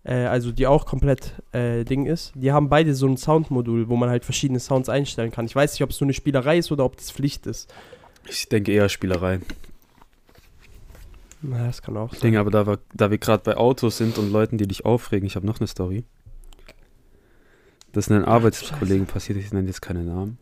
[0.05, 3.97] äh, also die auch komplett äh, Ding ist, die haben beide so ein Soundmodul, wo
[3.97, 5.47] man halt verschiedene Sounds einstellen kann.
[5.47, 7.73] Ich weiß nicht, ob es so eine Spielerei ist oder ob das Pflicht ist.
[8.29, 9.41] Ich denke eher Spielerei.
[11.43, 12.21] Na, das kann auch sein.
[12.23, 15.27] Ding, aber da, wir- da wir gerade bei Autos sind und Leuten, die dich aufregen,
[15.27, 16.05] ich habe noch eine Story.
[17.93, 20.39] Das ist einem Arbeitskollegen passiert, ich nenne jetzt keine Namen.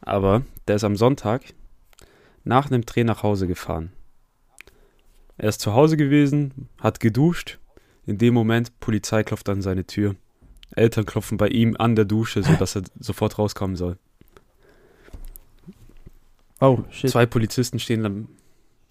[0.00, 1.42] Aber der ist am Sonntag
[2.44, 3.90] nach einem Dreh nach Hause gefahren.
[5.38, 7.58] Er ist zu Hause gewesen, hat geduscht.
[8.06, 10.14] In dem Moment, Polizei klopft an seine Tür.
[10.76, 13.96] Eltern klopfen bei ihm an der Dusche, sodass er sofort rauskommen soll.
[16.60, 17.10] Oh, shit.
[17.10, 18.28] Zwei Polizisten stehen dann.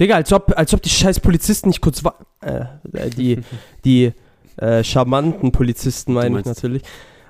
[0.04, 3.40] Digga, als ob, als ob die scheiß Polizisten nicht kurz wa äh, äh, die,
[3.86, 4.12] die
[4.58, 6.84] äh, charmanten Polizisten meine ich natürlich.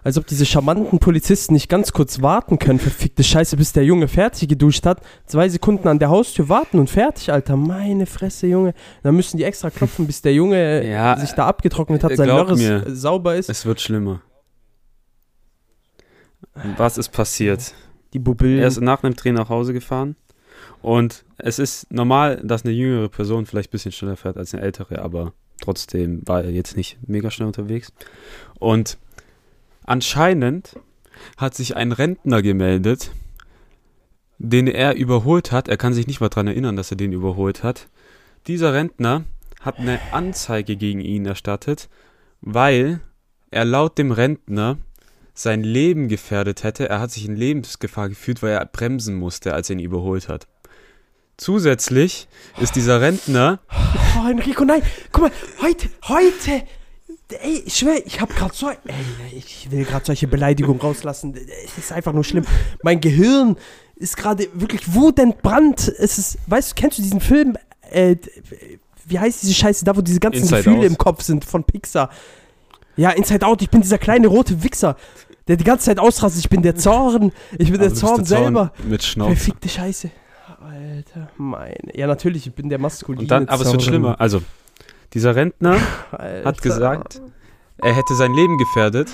[0.03, 4.09] Als ob diese charmanten Polizisten nicht ganz kurz warten können, verfickte Scheiße, bis der Junge
[4.09, 5.01] fertig geduscht hat.
[5.27, 7.55] Zwei Sekunden an der Haustür warten und fertig, Alter.
[7.55, 8.73] Meine Fresse, Junge.
[9.03, 12.27] Dann müssen die extra klopfen, bis der Junge Ja, sich da abgetrocknet hat, äh, sein
[12.27, 12.83] Lörres mir.
[12.93, 13.49] sauber ist.
[13.49, 14.21] Es wird schlimmer.
[16.75, 17.73] Was ist passiert?
[18.12, 18.59] Die Bubbillen.
[18.59, 20.17] Er ist nach einem Dreh nach Hause gefahren
[20.84, 24.63] und es ist normal, dass eine jüngere Person vielleicht ein bisschen schneller fährt als eine
[24.63, 27.93] ältere, aber trotzdem war er jetzt nicht mega schnell unterwegs.
[28.60, 28.98] Und
[29.86, 30.78] anscheinend
[31.38, 33.12] hat sich ein Rentner gemeldet,
[34.39, 35.69] den er überholt hat.
[35.69, 37.88] Er kann sich nicht mal daran erinnern, dass er den überholt hat.
[38.48, 39.24] Dieser Rentner
[39.62, 41.88] hat eine Anzeige gegen ihn erstattet,
[42.41, 43.00] weil
[43.52, 44.80] er laut dem Rentner
[45.34, 46.89] sein Leben gefährdet hätte.
[46.89, 50.46] Er hat sich in Lebensgefahr gefühlt, weil er bremsen musste, als er ihn überholt hat.
[51.38, 52.28] Zusätzlich
[52.62, 53.60] ist dieser Rentner,
[54.24, 54.82] Oh, Enrico, nein.
[55.12, 56.63] Guck mal, heute, heute.
[57.41, 58.69] Ey, ich schwör, ich hab grad so.
[58.69, 58.78] Ey,
[59.36, 61.36] ich will gerade solche Beleidigungen rauslassen.
[61.65, 62.46] Es ist einfach nur schlimm.
[62.84, 63.58] Mein Gehirn
[63.96, 65.88] ist gerade wirklich wutentbrannt.
[65.98, 67.58] Es ist, weißt du, kennst du diesen Film?
[67.89, 68.17] Äh,
[69.06, 70.86] wie heißt diese Scheiße da, wo diese ganzen Inside Gefühle Out.
[70.86, 72.10] im Kopf sind von Pixar?
[72.96, 73.62] Ja, Inside Out.
[73.63, 74.96] Ich bin dieser kleine rote Wichser,
[75.48, 76.43] der die ganze Zeit ausrastet.
[76.43, 77.32] Ich bin der Zorn.
[77.54, 78.74] Ich bin Aber der Zorn der Zorn selber.
[78.88, 79.36] mit Schnauze.
[79.36, 80.12] Verfickte Scheiße.
[80.63, 81.95] Alter, meine.
[81.95, 84.19] Ja, natürlich, ich bin der maskuline Und dann, aber es wird schlimmer.
[84.21, 84.41] Also,
[85.13, 85.78] dieser Rentner
[86.12, 86.45] Alter.
[86.45, 87.21] hat gesagt,
[87.78, 89.12] er hätte sein Leben gefährdet.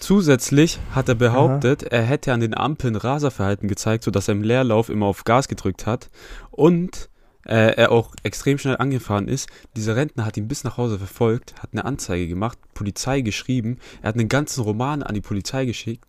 [0.00, 4.88] Zusätzlich hat er behauptet, er hätte an den Ampeln Raserverhalten gezeigt, sodass er im Leerlauf
[4.88, 6.10] immer auf Gas gedrückt hat
[6.50, 7.08] und
[7.46, 9.48] äh, er auch extrem schnell angefahren ist.
[9.76, 14.08] Dieser Rentner hat ihn bis nach Hause verfolgt, hat eine Anzeige gemacht, Polizei geschrieben, er
[14.08, 16.04] hat einen ganzen Roman an die Polizei geschickt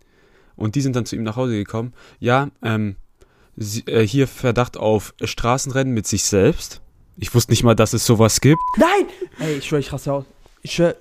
[0.56, 1.94] und die sind dann zu ihm nach Hause gekommen.
[2.20, 2.96] Ja, ähm,
[3.56, 6.82] sie, äh, hier Verdacht auf Straßenrennen mit sich selbst.
[7.18, 8.62] Ich wusste nicht mal, dass es sowas gibt.
[8.78, 9.06] Nein!
[9.40, 10.26] Ey, ich schwör, ich raste aus.
[10.62, 10.96] Ich schwör.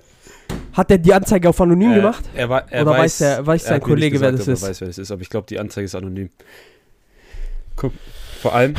[0.73, 2.23] Hat der die Anzeige auf anonym Äh, gemacht?
[2.35, 4.53] Er war, er Oder weiß, weiß der- weiß sein Kollege, wer gesagt, das ob er
[4.53, 4.61] ist?
[4.69, 6.29] weiß, wer das ist, aber ich glaube, die Anzeige ist anonym.
[7.75, 7.93] Guck,
[8.41, 8.75] vor allem,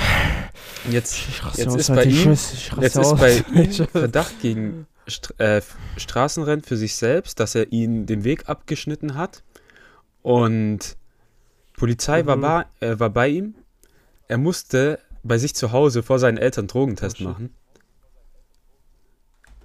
[0.90, 1.16] jetzt,
[1.56, 3.18] jetzt ist Alter, bei ihm, raste jetzt ist aus.
[3.18, 3.72] bei ihm.
[3.90, 5.60] Verdacht gegen St äh,
[5.96, 9.42] Straßenrennen für sich selbst, dass er ihnen den Weg abgeschnitten hat.
[10.22, 10.96] Und
[11.76, 12.40] Polizei war, Mhm.
[12.40, 13.54] bei, äh, war bei ihm.
[14.28, 17.50] Er musste bei sich zu Hause vor seinen Eltern Drogentest Oh, machen.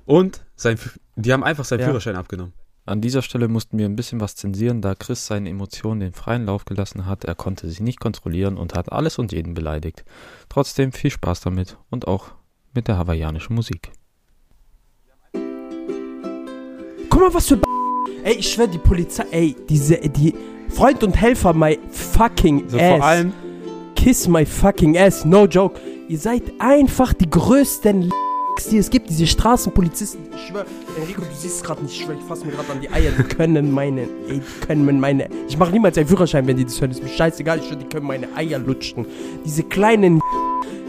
[0.06, 0.78] Und sein,
[1.16, 1.86] die haben einfach seinen Ja.
[1.88, 2.54] Führerschein abgenommen.
[2.86, 6.46] An dieser Stelle mussten wir ein bisschen was zensieren, da Chris seinen Emotionen den freien
[6.48, 7.24] Lauf gelassen hat.
[7.24, 10.04] Er konnte sich nicht kontrollieren und hat alles und jeden beleidigt.
[10.50, 12.32] Trotzdem viel Spaß damit und auch
[12.74, 13.92] mit der hawaiianischen Musik.
[17.10, 17.60] Guck mal, was für.
[18.24, 19.26] Ey, ich schwör, die Polizei.
[19.32, 19.98] Ey, diese.
[19.98, 20.34] Die.
[20.70, 22.98] Freund und Helfer, my fucking So ass.
[22.98, 23.34] vor allem,
[24.02, 25.78] Kiss my fucking ass, no joke.
[26.08, 30.22] Ihr seid einfach die größten L***s, die es gibt, diese Straßenpolizisten.
[30.34, 30.66] Ich schwör,
[30.98, 33.12] Enrico, du siehst es gerade nicht, ich schwör, ich fasse mir gerade an die Eier.
[33.12, 36.80] Die können meine, ey, die können meine, ich mache niemals einen Führerschein, wenn die das
[36.80, 39.06] hören, ist mir scheißegal, ich schwör, die können meine Eier lutschen.
[39.44, 40.22] Diese kleinen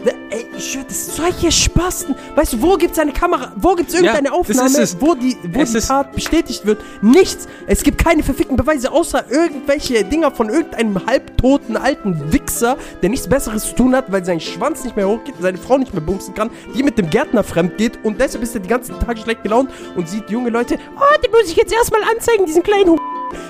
[0.03, 2.15] Ey, ich schwör, das solche Spasten.
[2.35, 3.51] Weißt du, wo gibt's eine Kamera?
[3.57, 4.99] Wo gibt's irgendeine Ja, Aufnahme, es.
[4.99, 6.81] wo die, wo Es die Tat bestätigt wird?
[7.01, 7.47] Nichts.
[7.67, 13.27] Es gibt keine verfickten Beweise, außer irgendwelche Dinger von irgendeinem halbtoten alten Wichser, der nichts
[13.27, 16.33] Besseres zu tun hat, weil sein Schwanz nicht mehr hochgeht, seine Frau nicht mehr bumsen
[16.33, 19.43] kann, die mit dem Gärtner fremd geht und deshalb ist er die ganzen Tag schlecht
[19.43, 22.97] gelaunt und sieht junge Leute, oh, den muss ich jetzt erstmal anzeigen, diesen kleinen Hu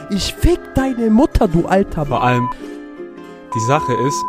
[0.10, 2.50] Ich fick deine Mutter, du alter vor allem,
[3.56, 4.24] die Sache ist,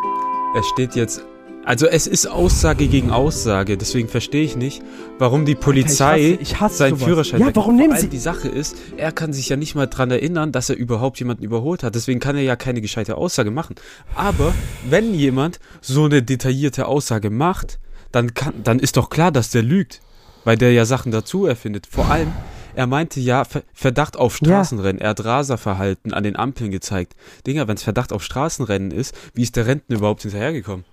[0.59, 1.25] es steht jetzt,
[1.65, 4.83] also es ist Aussage gegen Aussage, deswegen verstehe ich nicht,
[5.19, 7.05] warum die Polizei ich hasse- ich hasse seinen sowas.
[7.09, 10.11] Führerschein Ja, warum nehmen sie- Die Sache ist, er kann sich ja nicht mal dran
[10.11, 13.77] erinnern, dass er überhaupt jemanden überholt hat, deswegen kann er ja keine gescheite Aussage machen.
[14.15, 14.53] Aber
[14.89, 17.79] wenn jemand so eine detaillierte Aussage macht,
[18.11, 20.01] dann, kann, dann ist doch klar, dass der lügt,
[20.45, 21.87] weil der ja Sachen dazu erfindet.
[21.91, 22.33] Vor allem,
[22.75, 24.47] er meinte ja Ver- Verdacht auf Ja.
[24.47, 25.01] Straßenrennen.
[25.01, 27.15] Er hat Raserverhalten an den Ampeln gezeigt.
[27.47, 30.85] Dinger, wenn es Verdacht auf Straßenrennen ist, wie ist der Rentner überhaupt hinterhergekommen?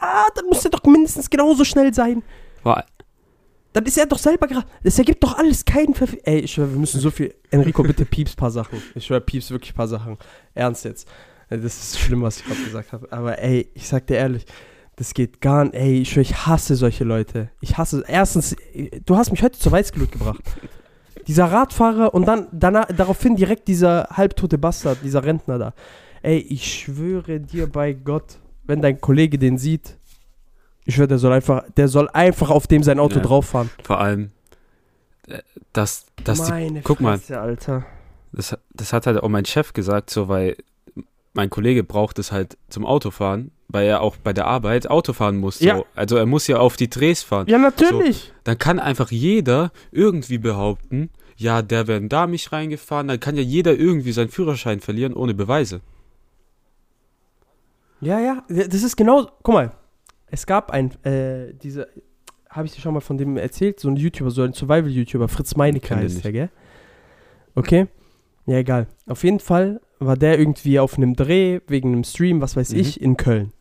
[0.00, 2.22] Ja, dann muss er doch mindestens genauso schnell sein.
[2.62, 2.84] Vor,
[3.72, 4.66] Dann ist er doch selber gerade.
[4.82, 7.34] Das ergibt doch alles keinen Verf Ey, ich schwör, wir müssen so viel.
[7.50, 8.80] Enrico, bitte pieps paar Sachen.
[8.94, 10.16] Ich schwör, pieps wirklich paar Sachen.
[10.54, 11.08] Ernst jetzt.
[11.48, 13.12] Ey, Das ist schlimm, was ich gerade gesagt habe.
[13.12, 14.46] Aber ey, ich sag dir ehrlich,
[14.96, 15.74] das geht gar nicht.
[15.74, 17.50] Ey, ich schwör, ich hasse solche Leute.
[17.60, 18.04] Ich hasse.
[18.06, 18.56] Erstens,
[19.04, 20.42] du hast mich heute zur Weißglut gebracht.
[21.26, 25.74] Dieser Radfahrer und dann danach, daraufhin direkt dieser halbtote Bastard, dieser Rentner da.
[26.22, 29.96] Ey, ich schwöre dir bei Gott, wenn dein Kollege den sieht,
[30.84, 33.22] ich schwöre, der soll einfach, der soll einfach auf dem sein Auto Ja.
[33.22, 33.70] drauffahren.
[33.82, 34.30] vor allem,
[35.26, 35.40] äh,
[35.72, 37.18] dass, dass die, Meine guck mal.
[37.18, 37.84] Fresse, Alter.
[38.32, 40.56] das, das hat halt auch mein Chef gesagt, so, weil
[41.34, 45.36] mein Kollege braucht es halt zum Autofahren, weil er auch bei der Arbeit Auto fahren
[45.36, 45.58] muss.
[45.58, 45.66] So.
[45.66, 45.82] Ja.
[45.94, 47.46] Also er muss ja auf die Drehs fahren.
[47.48, 48.32] Ja, natürlich.
[48.44, 53.06] Dann kann einfach jeder irgendwie behaupten, ja, der wäre da mich reingefahren.
[53.08, 55.80] Dann kann ja jeder irgendwie seinen Führerschein verlieren ohne Beweise.
[58.00, 59.72] Ja, ja, das ist genau, guck mal,
[60.30, 61.88] es gab ein, äh, diese,
[62.50, 65.56] habe ich dir schon mal von dem erzählt, so ein YouTuber, so ein Survival-YouTuber, Fritz
[65.56, 66.24] Meinecke heißt nicht.
[66.24, 66.50] der, gell?
[67.54, 67.86] Okay,
[68.46, 68.86] ja, egal.
[69.06, 72.78] Auf jeden Fall war der irgendwie auf einem Dreh, wegen einem Stream, was weiß Mhm.
[72.78, 73.52] ich, in Köln.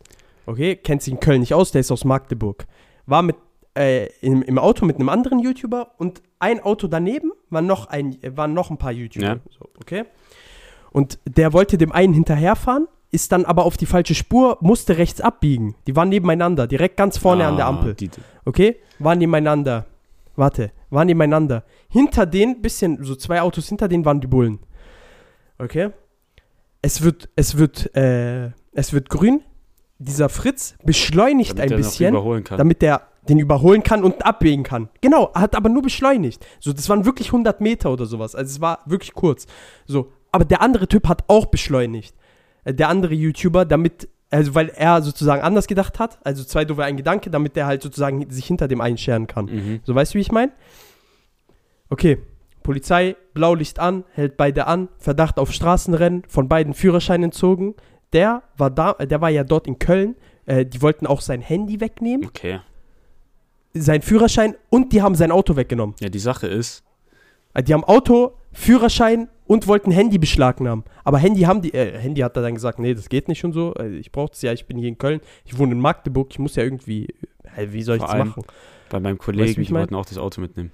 [0.46, 2.66] Okay, kennt sich in Köln nicht aus, der ist aus Magdeburg.
[3.06, 3.36] War mit,
[3.78, 8.18] äh, im, im Auto mit einem anderen YouTuber und ein Auto daneben war noch ein,
[8.36, 9.26] waren noch ein paar YouTuber.
[9.26, 9.38] Ja.
[9.50, 10.06] So, okay?
[10.92, 15.22] Und der wollte dem einen hinterherfahren, ist dann aber auf die falsche Spur, musste rechts
[15.22, 15.76] abbiegen.
[15.88, 17.94] Die waren nebeneinander, direkt ganz vorne an der Ah, Ampel.
[17.94, 18.10] Die,
[18.46, 18.78] Okay?
[19.00, 19.86] Waren nebeneinander.
[20.36, 21.64] Warte, waren nebeneinander.
[21.90, 24.60] Hinter denen, bisschen, so zwei Autos hinter denen waren die Bullen.
[25.58, 25.90] Okay?
[26.82, 29.42] Es wird, es wird, äh, es wird grün.
[30.00, 32.14] Dieser Fritz beschleunigt damit ein bisschen
[32.46, 34.90] damit der den überholen kann und abbiegen kann.
[35.02, 36.46] Genau, hat aber nur beschleunigt.
[36.60, 38.36] So, das waren wirklich 100 Meter oder sowas.
[38.36, 39.48] Also es war wirklich kurz.
[39.86, 42.16] So, aber der andere Typ hat auch beschleunigt.
[42.68, 46.84] Äh, Der andere YouTuber, damit, also weil er sozusagen anders gedacht hat, also zwei doofe
[46.84, 49.46] ein Gedanke, damit der halt sozusagen sich hinter dem einscheren kann.
[49.46, 49.80] mhm.
[49.84, 50.52] So, weißt du, wie ich meine?
[51.90, 52.18] Okay,
[52.64, 57.76] Polizei, Blaulicht an, hält beide an, Verdacht auf Straßenrennen, von beiden Führerschein entzogen.
[58.14, 60.16] Der war da, äh, der war ja dort in Köln.
[60.46, 62.60] Äh, die wollten auch sein Handy wegnehmen Okay.
[63.74, 65.96] sein Führerschein und die haben sein Auto weggenommen.
[66.00, 66.84] Ja, die Sache ist,
[67.54, 70.84] Also Die haben Auto, Führerschein und wollten Handy beschlagnahmen.
[71.04, 73.54] Aber Handy haben die, äh, Handy hat er dann gesagt, nee, das geht nicht und
[73.54, 73.74] so.
[73.76, 76.40] Äh, Ich brauche es ja, ich bin hier in Köln, ich wohne in Magdeburg, ich
[76.40, 77.06] muss ja irgendwie,
[77.56, 78.44] äh, wie soll ich das machen?
[78.90, 79.82] bei meinem Kollegen, Weißt ich mein?
[79.82, 80.72] wollten auch das Auto mitnehmen.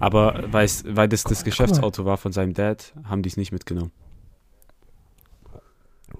[0.00, 1.44] Aber weil's, weil das das mal.
[1.44, 3.92] Geschäftsauto war von seinem Dad, haben die es nicht mitgenommen.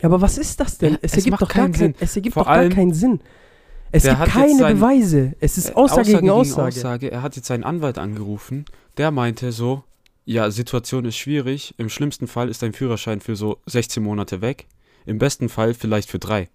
[0.01, 0.95] Ja, aber was ist das denn?
[0.95, 1.95] Ja, es es ergibt doch gar keinen kein, Sinn.
[2.01, 3.21] es ergibt Vor doch gar keinen Sinn.
[3.95, 5.35] Es gibt keine sein- Beweise.
[5.39, 7.11] Es ist Äh, Aussage, gegen Aussage.
[7.11, 8.65] Er hat jetzt seinen Anwalt angerufen.
[8.97, 9.85] Der meinte so,
[10.25, 11.75] ja, Situation ist schwierig.
[11.79, 14.67] Im schlimmsten Fall ist dein Führerschein für so 16 Monate weg.
[15.07, 16.49] Im besten Fall vielleicht für drei.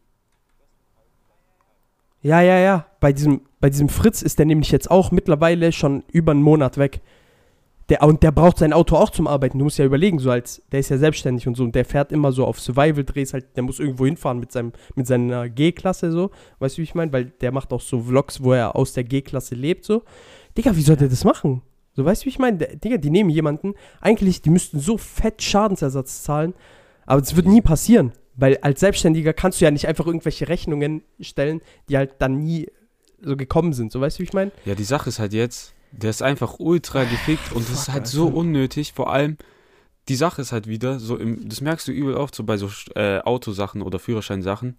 [2.21, 2.85] Ja, ja, ja.
[2.99, 6.77] Bei diesem, bei diesem Fritz ist der nämlich jetzt auch mittlerweile schon über einen Monat
[6.77, 7.01] weg.
[7.89, 9.59] Der, und der braucht sein Auto auch zum Arbeiten.
[9.59, 12.11] Du musst ja überlegen, so als, der ist ja selbstständig und so, und der fährt
[12.11, 16.31] immer so auf Survival-Drehs, halt, der muss irgendwo hinfahren mit, seinem, mit seiner G-Klasse, so.
[16.59, 17.13] Weißt du, wie ich meine?
[17.13, 20.03] Weil der macht auch so Vlogs, wo er aus der G-Klasse lebt, so.
[20.57, 21.61] Digga, wie soll der das machen?
[21.97, 22.59] So, weißt du, wie ich meine?
[22.59, 26.53] Digga, die nehmen jemanden, eigentlich, die müssten so fett Schadensersatz zahlen,
[27.07, 28.13] aber das wird nie passieren.
[28.35, 32.67] Weil als Selbstständiger kannst du ja nicht einfach irgendwelche Rechnungen stellen, die halt dann nie
[33.19, 33.91] so gekommen sind.
[33.91, 34.51] So, weißt du, wie ich meine?
[34.63, 38.05] Ja, die Sache ist halt jetzt, der ist einfach ultra gefickt und das ist halt
[38.05, 38.37] so Alter.
[38.37, 38.93] unnötig.
[38.93, 39.37] Vor allem,
[40.07, 42.69] die Sache ist halt wieder, so im, das merkst du übel oft, so bei so
[42.93, 44.75] äh, Autosachen oder Führerscheinsachen.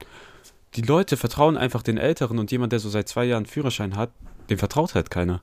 [0.76, 4.12] Die Leute vertrauen einfach den Älteren und jemand, der so seit zwei Jahren Führerschein hat,
[4.50, 5.42] dem vertraut halt keiner.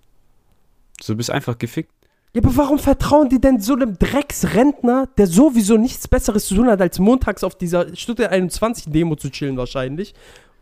[1.02, 1.92] So, du bist einfach gefickt.
[2.34, 6.68] Ja, aber warum vertrauen die denn so einem Drecksrentner, der sowieso nichts Besseres zu tun
[6.68, 10.14] hat, als montags auf dieser Stuttgart 21 Demo zu chillen wahrscheinlich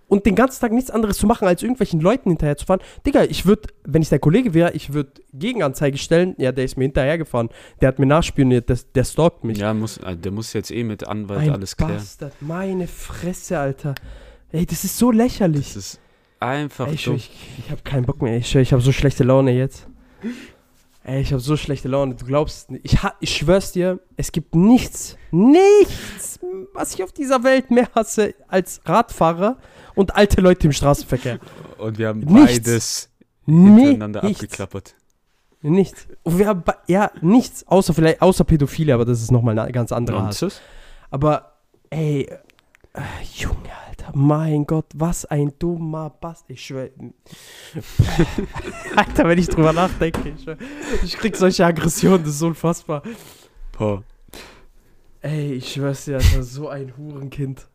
[0.08, 2.82] und den ganzen Tag nichts anderes zu machen, als irgendwelchen Leuten hinterher zu fahren?
[3.08, 6.36] Digga, ich würde, wenn ich dein Kollege wäre, ich würde Gegenanzeige stellen.
[6.38, 7.50] Ja, der ist mir hinterhergefahren.
[7.82, 9.58] Der hat mir nachspioniert, der, der stalkt mich.
[9.58, 11.96] Ja, muss, äh, der muss jetzt eh mit Anwalt Ein alles klären.
[11.96, 13.96] Bastard, meine Fresse, Alter.
[14.52, 15.74] Ey, das ist so lächerlich.
[15.74, 16.00] Das ist
[16.40, 18.38] einfach Ey, ich schwör, ich, ich habe keinen Bock mehr.
[18.38, 19.88] Ich schwör, ich habe so schlechte Laune jetzt.
[21.06, 22.16] Ey, ich habe so schlechte Laune.
[22.16, 22.86] Du glaubst nicht.
[22.86, 26.40] Ich, ich schwör's dir, es gibt nichts, nichts,
[26.74, 29.58] was ich auf dieser Welt mehr hasse als Radfahrer
[29.96, 31.40] und alte Leute im Straßenverkehr.
[31.78, 32.62] Und wir haben Nichts.
[32.64, 33.10] beides
[33.46, 34.44] Nee, hintereinander nichts.
[34.44, 34.96] abgeklappert.
[35.62, 36.08] Nichts.
[36.24, 39.92] Und wir haben, ja, nichts, außer vielleicht, außer Pädophile, aber das ist nochmal eine ganz
[39.92, 40.62] andere Art.
[41.10, 41.54] Aber,
[41.90, 42.24] ey,
[42.94, 43.02] äh,
[43.36, 43.58] Junge,
[44.14, 46.43] Mein Gott, was ein dummer Bass.
[46.47, 46.89] Ich schwör.
[48.95, 50.58] Alter, wenn ich drüber nachdenke, ich, schwör,
[51.04, 53.04] ich krieg solche Aggressionen, das ist unfassbar.
[53.78, 54.04] Boah.
[55.22, 57.68] Ey, ich schwör's dir, Alter, so ein Hurenkind.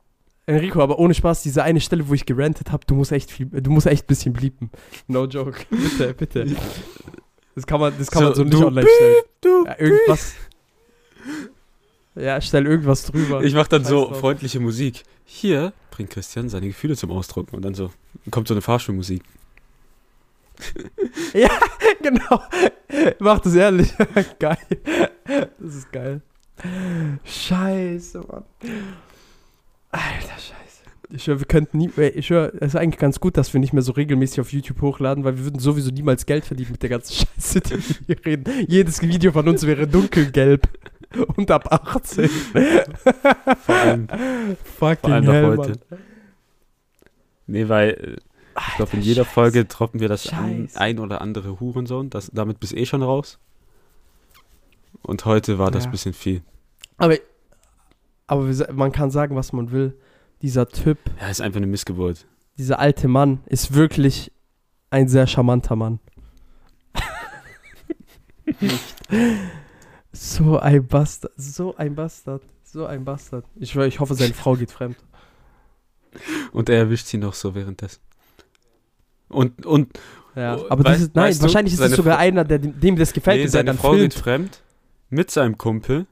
[0.46, 3.46] Enrico, aber ohne Spaß, diese eine Stelle, wo ich gerantet habe, du musst echt viel,
[3.46, 4.70] du musst echt ein bisschen bliepen.
[5.06, 5.58] No joke.
[5.70, 6.46] bitte, bitte.
[7.54, 9.14] Das kann man, das kann So, man so nicht du online stellen.
[9.42, 9.64] Du.
[9.66, 10.34] Ja, irgendwas.
[12.14, 13.42] Ja, stell irgendwas drüber.
[13.44, 14.20] Ich mach dann Scheiß so drauf.
[14.20, 15.04] freundliche Musik.
[15.24, 17.52] Hier bringt Christian seine Gefühle zum Ausdruck.
[17.52, 17.90] Und dann so
[18.30, 19.20] kommt so eine Fahrschulmusik.
[22.02, 22.40] genau.
[23.18, 23.92] Mach das ehrlich.
[24.38, 24.58] geil.
[25.58, 26.22] Das ist geil.
[27.24, 28.44] Scheiße, Mann.
[29.90, 30.54] Alter, scheiße.
[31.10, 33.72] Ich höre, wir könnten nie, ich höre, es ist eigentlich ganz gut, dass wir nicht
[33.72, 36.90] mehr so regelmäßig auf YouTube hochladen, weil wir würden sowieso niemals Geld verdienen mit der
[36.90, 38.44] ganzen Scheiße, die wir hier reden.
[38.68, 40.68] Jedes Video von uns wäre dunkelgelb
[41.36, 42.28] und ab 18.
[42.28, 44.08] Vor allem,
[44.78, 45.72] Fucking vor hell, heute.
[45.90, 46.00] Mann.
[47.46, 48.16] Nee, weil äh,
[48.68, 49.34] ich glaube, in jeder Scheiße.
[49.34, 52.10] Folge droppen wir das ein, ein oder andere Hurensohn.
[52.10, 53.38] Das, damit bist eh schon raus.
[55.02, 55.88] Und heute war das Ja.
[55.88, 56.42] ein bisschen viel.
[56.96, 57.16] Aber,
[58.26, 59.96] aber man kann sagen, was man will.
[60.42, 62.26] Dieser Typ, Ja, ist einfach eine Missgeburt.
[62.58, 64.30] dieser alte Mann ist wirklich
[64.90, 66.00] ein sehr charmanter Mann.
[70.12, 73.44] so ein Bastard, so ein Bastard, so ein Bastard.
[73.56, 74.96] Ich ich hoffe, seine Frau geht fremd.
[76.52, 78.00] Und er erwischt sie noch so währenddessen.
[79.28, 79.98] Und, und
[80.34, 82.44] Ja, Oh, aber das weißt- ist, nein, weißt du, wahrscheinlich ist es sogar Frau- einer,
[82.44, 84.14] der, dem das gefällt nee, der seine dann Frau filmt.
[84.14, 84.62] geht fremd
[85.10, 86.06] mit seinem Kumpel.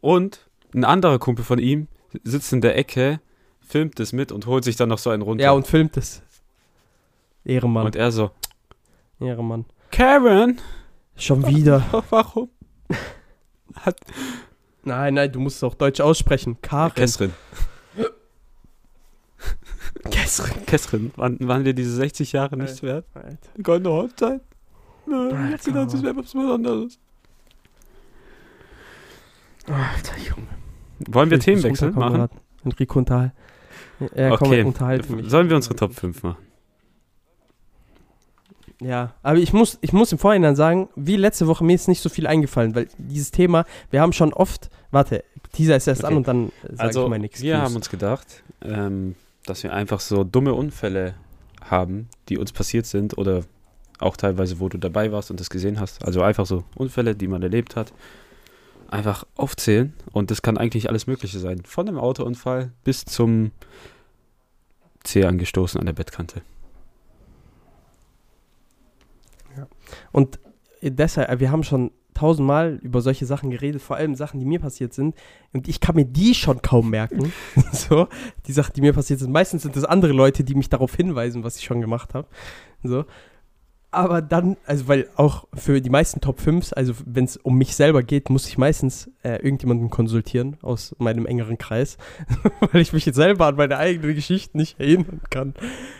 [0.00, 1.88] Und ein anderer Kumpel von ihm
[2.24, 3.20] sitzt in der Ecke,
[3.60, 5.44] filmt es mit und holt sich dann noch so einen runter.
[5.44, 6.22] Ja, und filmt es.
[7.44, 8.30] Ehrenmann, und er so,
[9.20, 9.64] Ehrenmann.
[9.90, 10.60] Karen,
[11.16, 11.84] Schon wieder.
[12.10, 12.48] warum?
[13.74, 13.96] Hat
[14.84, 16.56] Nein, nein, du musst es auch deutsch aussprechen.
[16.60, 16.94] Karen.
[16.94, 17.32] Kessrin.
[20.10, 20.66] Kessrin.
[20.66, 23.04] Kessrin, waren, waren dir diese 60 Jahre nichts wert?
[23.14, 23.38] Alter.
[23.62, 24.40] Goldene Hochzeit?
[25.06, 25.64] Nö, ich Alter.
[25.70, 26.98] gedacht, das wäre was Besonderes.
[29.66, 30.48] Alter, Junge.
[31.08, 32.28] Wollen wir Themenwechsel machen?
[32.64, 33.32] Enrico unterhal.
[34.16, 34.62] Ja, komm, Okay.
[34.62, 35.28] unterhalte mich.
[35.30, 36.38] Sollen wir unsere Top 5 machen?
[38.82, 42.00] Ja, aber ich muss, ich muss im Vorhinein sagen, wie letzte Woche, mir ist nicht
[42.02, 46.12] so viel eingefallen, weil dieses Thema, wir haben schon oft, warte, Teaser ist erst Okay.
[46.12, 47.46] an und dann sage Also, ich meine Excuse.
[47.46, 49.14] wir haben uns gedacht, ähm,
[49.46, 51.14] dass wir einfach so dumme Unfälle
[51.64, 53.42] haben, die uns passiert sind oder
[53.98, 56.04] auch teilweise, wo du dabei warst und das gesehen hast.
[56.04, 57.92] Also einfach so Unfälle, die man erlebt hat,
[58.88, 59.92] einfach aufzählen.
[60.12, 61.62] Und das kann eigentlich alles Mögliche sein.
[61.64, 63.52] Von einem Autounfall bis zum
[65.04, 66.42] Zeh angestoßen an der Bettkante.
[70.10, 70.38] Und
[70.82, 74.60] deshalb, äh, wir haben schon tausendmal über solche Sachen geredet, vor allem Sachen, die mir
[74.60, 75.14] passiert sind.
[75.52, 77.32] Und ich kann mir die schon kaum merken.
[77.72, 78.08] so,
[78.46, 79.32] die Sachen, die mir passiert sind.
[79.32, 82.28] Meistens sind es andere Leute, die mich darauf hinweisen, was ich schon gemacht habe.
[82.82, 83.04] So.
[83.94, 87.76] Aber dann, also weil auch für die meisten Top 5s, also wenn es um mich
[87.76, 91.98] selber geht, muss ich meistens äh, irgendjemanden konsultieren aus meinem engeren Kreis,
[92.72, 95.52] weil ich mich jetzt selber an meine eigenen Geschichten nicht erinnern kann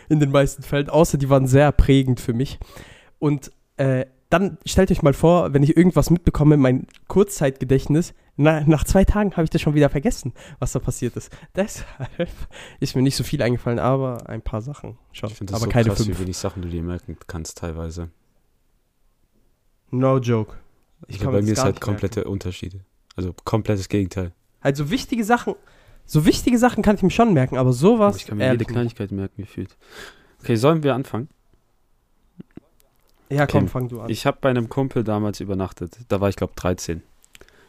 [0.09, 2.57] in den meisten Fällen, außer die waren sehr prägend für mich.
[3.19, 8.83] Und äh, dann stellt euch mal vor, wenn ich irgendwas mitbekomme, mein Kurzzeitgedächtnis, na, nach
[8.83, 11.29] zwei Tagen habe ich das schon wieder vergessen, was da passiert ist.
[11.55, 12.29] Deshalb
[12.79, 15.29] ist mir nicht so viel eingefallen, aber ein paar Sachen schon.
[15.29, 16.17] Ich finde das aber so keine krass, fünf.
[16.17, 18.09] wie wenig Sachen du dir merken kannst teilweise.
[19.91, 20.55] No joke.
[21.07, 22.79] Ich Also kann bei mir ist halt komplette Unterschiede.
[23.15, 24.31] Also komplettes Gegenteil.
[24.61, 25.53] Also wichtige Sachen,
[26.05, 28.17] so wichtige Sachen kann ich mir schon merken, aber sowas.
[28.17, 29.77] ich kann mir jede Kleinigkeit merken, gefühlt.
[30.41, 31.29] Okay, sollen wir anfangen?
[33.29, 33.71] Ja, komm, Okay.
[33.71, 34.09] fang du an.
[34.09, 35.97] Ich habe bei einem Kumpel damals übernachtet.
[36.09, 37.01] Da war ich, glaube 13.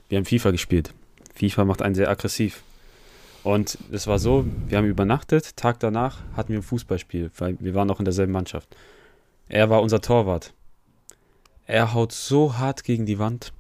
[0.09, 0.93] Wir haben FIFA gespielt.
[1.35, 2.63] FIFA macht einen sehr aggressiv.
[3.43, 7.75] Und es war so, wir haben übernachtet, Tag danach hatten wir ein Fußballspiel, weil wir
[7.75, 8.75] waren auch in derselben Mannschaft.
[9.49, 10.55] Er war unser Torwart.
[11.67, 13.53] Er haut so hart gegen die Wand,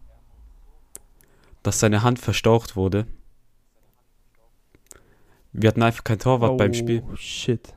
[1.62, 3.06] dass seine Hand verstaucht wurde.
[5.52, 7.02] Wir hatten einfach kein Torwart beim Spiel.
[7.10, 7.74] Oh, shit.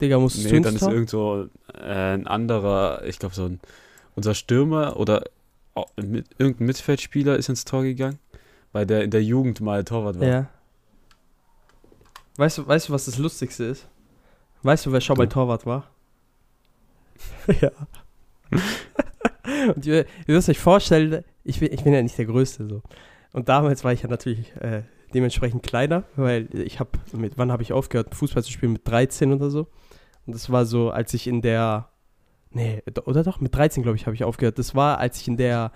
[0.00, 3.60] Digga, musstest du Nee, dann ist irgend so äh, ein anderer, ich glaube so ein,
[4.14, 5.24] unser Stürmer oder
[5.74, 8.18] oh, mit, irgendein Mittelfeldspieler ist ins Tor gegangen,
[8.72, 10.26] weil der in der Jugend mal Torwart war.
[10.26, 10.46] Ja.
[12.36, 13.88] Weißt du, weißt du, was das Lustigste ist?
[14.62, 15.28] Weißt du, wer schon mal.
[15.28, 15.90] Torwart war?
[17.60, 17.70] ja.
[19.74, 22.82] Und ihr, ihr müsst euch vorstellen, ich bin, ich bin ja nicht der Größte so.
[23.32, 24.82] Und damals war ich ja natürlich äh,
[25.14, 28.72] dementsprechend kleiner, weil ich habe, mit wann habe ich aufgehört, Fußball zu spielen?
[28.72, 29.66] Mit 13 oder so.
[30.28, 31.88] Und das war so, als ich in der,
[32.50, 34.58] nee, oder doch, mit 13 glaube ich habe ich aufgehört.
[34.58, 35.72] Das war, als ich in der,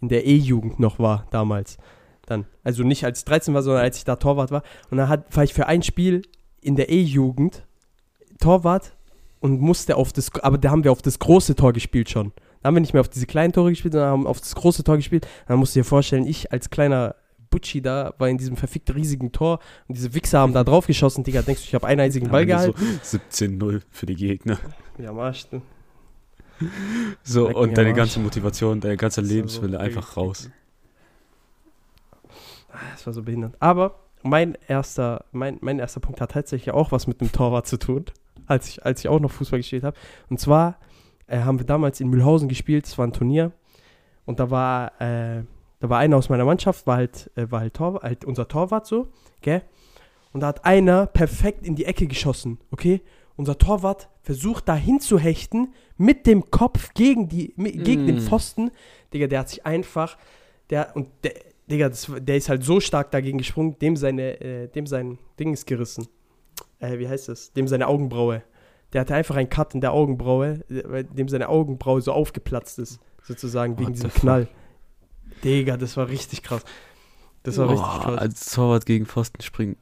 [0.00, 1.78] in der E-Jugend noch war damals.
[2.26, 4.64] Dann, also nicht als ich 13 war, sondern als ich da Torwart war.
[4.90, 6.22] Und dann hat, war ich für ein Spiel
[6.60, 7.64] in der E-Jugend
[8.40, 8.96] Torwart
[9.38, 12.32] und musste auf das, aber da haben wir auf das große Tor gespielt schon.
[12.62, 14.82] Da haben wir nicht mehr auf diese kleinen Tore gespielt, sondern haben auf das große
[14.82, 15.28] Tor gespielt.
[15.46, 17.14] Dann musst du dir vorstellen, ich als kleiner
[17.56, 21.24] Butchi da war in diesem verfickt riesigen Tor und diese Wichser haben da drauf geschossen,
[21.24, 21.40] Digga.
[21.40, 22.78] Denkst du, ich habe einen einzigen Ball gehalten?
[23.02, 24.58] So 17-0 für die Gegner.
[24.98, 25.46] Ja, Marsch.
[25.48, 25.62] du.
[27.22, 27.96] So, Leck mir und deine Arsch.
[27.96, 30.50] ganze Motivation, deine ganze war so Lebenswille einfach raus.
[32.92, 33.54] Das war so behindert.
[33.58, 37.78] Aber mein erster, mein, mein erster Punkt hat tatsächlich auch was mit dem Torwart zu
[37.78, 38.04] tun,
[38.46, 39.96] als ich, als ich auch noch Fußball gespielt habe.
[40.28, 40.78] Und zwar
[41.26, 43.52] äh, haben wir damals in Mühlhausen gespielt, es war ein Turnier.
[44.26, 45.44] Und da war, äh,
[45.80, 48.86] da war einer aus meiner Mannschaft, war halt, äh, war halt, Torwart, halt unser Torwart
[48.86, 49.08] so,
[49.42, 49.62] gell?
[50.32, 53.00] Und da hat einer perfekt in die Ecke geschossen, okay?
[53.36, 58.20] Unser Torwart versucht da hinzuhechten mit dem Kopf gegen, die, mi- gegen den Mm.
[58.20, 58.70] Pfosten.
[59.12, 60.16] Digga, der hat sich einfach,
[60.70, 61.34] der, und der,
[61.70, 65.52] Digga, das, der ist halt so stark dagegen gesprungen, dem seine, äh, dem sein Ding
[65.52, 66.08] ist gerissen.
[66.78, 67.52] Äh, wie heißt das?
[67.52, 68.42] Dem seine Augenbraue.
[68.92, 73.00] Der hatte einfach einen Cut in der Augenbraue, äh, dem seine Augenbraue so aufgeplatzt ist,
[73.22, 74.20] sozusagen, wegen diesem fuck?
[74.22, 74.48] Knall.
[75.44, 76.62] Digga, das war richtig krass.
[77.42, 78.18] Das war richtig Oh, krass.
[78.18, 79.76] als Torwart gegen Pfosten springen.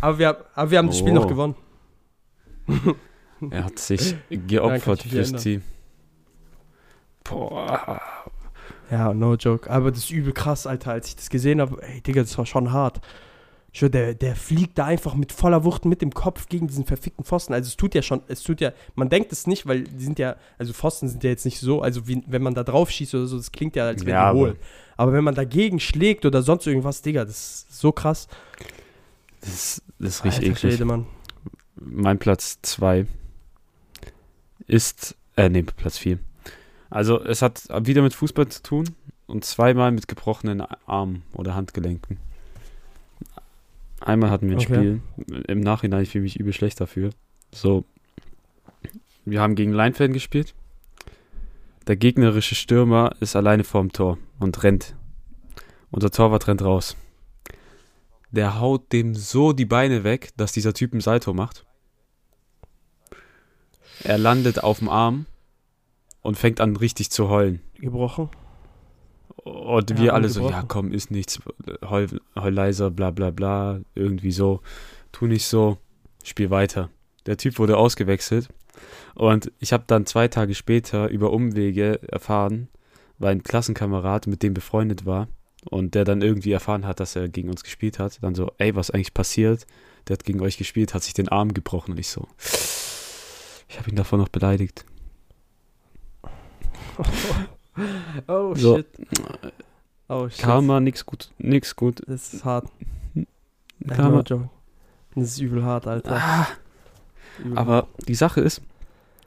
[0.00, 1.28] Aber wir, aber wir haben das Spiel noch Oh.
[1.28, 1.54] gewonnen.
[3.50, 5.32] Er hat sich geopfert fürs.
[5.32, 5.62] Team.
[7.24, 8.00] Boah.
[8.90, 9.70] Ja, no joke.
[9.70, 11.82] Aber das ist übel krass, Alter, als ich das gesehen habe.
[11.82, 13.00] Ey, Digga, das war schon hart.
[13.76, 17.24] Schwör, der, der fliegt da einfach mit voller Wucht mit dem Kopf gegen diesen verfickten
[17.24, 17.52] Pfosten.
[17.54, 20.20] Also es tut ja schon, es tut ja, man denkt es nicht, weil die sind
[20.20, 23.16] ja, also Pfosten sind ja jetzt nicht so, also wie, wenn man da drauf schießt
[23.16, 24.56] oder so, das klingt ja, als wäre Ja, die hohl.
[24.96, 28.28] aber- wenn man dagegen schlägt oder sonst irgendwas, Digga, das ist so krass.
[29.40, 30.76] Das ist, das ist richtig Alter eklig.
[30.76, 31.04] Schwede.
[31.76, 33.06] Mein Platz 2
[34.66, 36.18] ist, äh, nee, Platz 4.
[36.90, 38.90] Also, es hat wieder mit Fußball zu tun
[39.26, 42.18] und zweimal mit gebrochenen Armen oder Handgelenken.
[44.04, 45.00] Einmal hatten wir ein Okay.
[45.16, 47.10] Spiel, im Nachhinein ich fühle mich übel schlecht dafür.
[47.52, 47.86] So,
[49.24, 50.54] wir haben gegen Leinfelden gespielt.
[51.86, 54.94] Der gegnerische Stürmer ist alleine vorm Tor und rennt.
[55.90, 56.96] Unser Torwart rennt raus.
[58.30, 61.64] Der haut dem so die Beine weg, dass dieser Typ ein Salto macht.
[64.02, 65.24] Er landet auf dem Arm
[66.20, 67.60] und fängt an richtig zu heulen.
[67.76, 68.28] Gebrochen.
[69.44, 71.38] Und Ja, wir alle so, ja komm, ist nichts,
[71.82, 74.60] heul, heul leiser, bla bla bla, irgendwie so,
[75.12, 75.76] tu nicht so,
[76.24, 76.88] spiel weiter.
[77.26, 78.48] Der Typ wurde ausgewechselt
[79.14, 82.68] und ich habe dann zwei Tage später über Umwege erfahren,
[83.18, 85.28] weil ein Klassenkamerad mit dem befreundet war
[85.68, 88.74] und der dann irgendwie erfahren hat, dass er gegen uns gespielt hat, dann so, ey,
[88.74, 89.66] was eigentlich passiert?
[90.08, 92.26] Der hat gegen euch gespielt, hat sich den Arm gebrochen und ich so,
[93.68, 94.86] ich habe ihn davon noch beleidigt.
[98.28, 98.76] Oh So.
[98.76, 98.86] shit.
[100.08, 100.38] Oh shit.
[100.38, 102.02] Karma, nix gut, nix gut.
[102.06, 102.68] Das ist hart.
[103.14, 103.24] No
[103.94, 104.20] Karma.
[104.20, 104.48] joke.
[105.14, 106.16] Das ist übel hart, Alter.
[106.16, 106.46] Ah,
[107.42, 108.60] Übel Aber die Sache ist,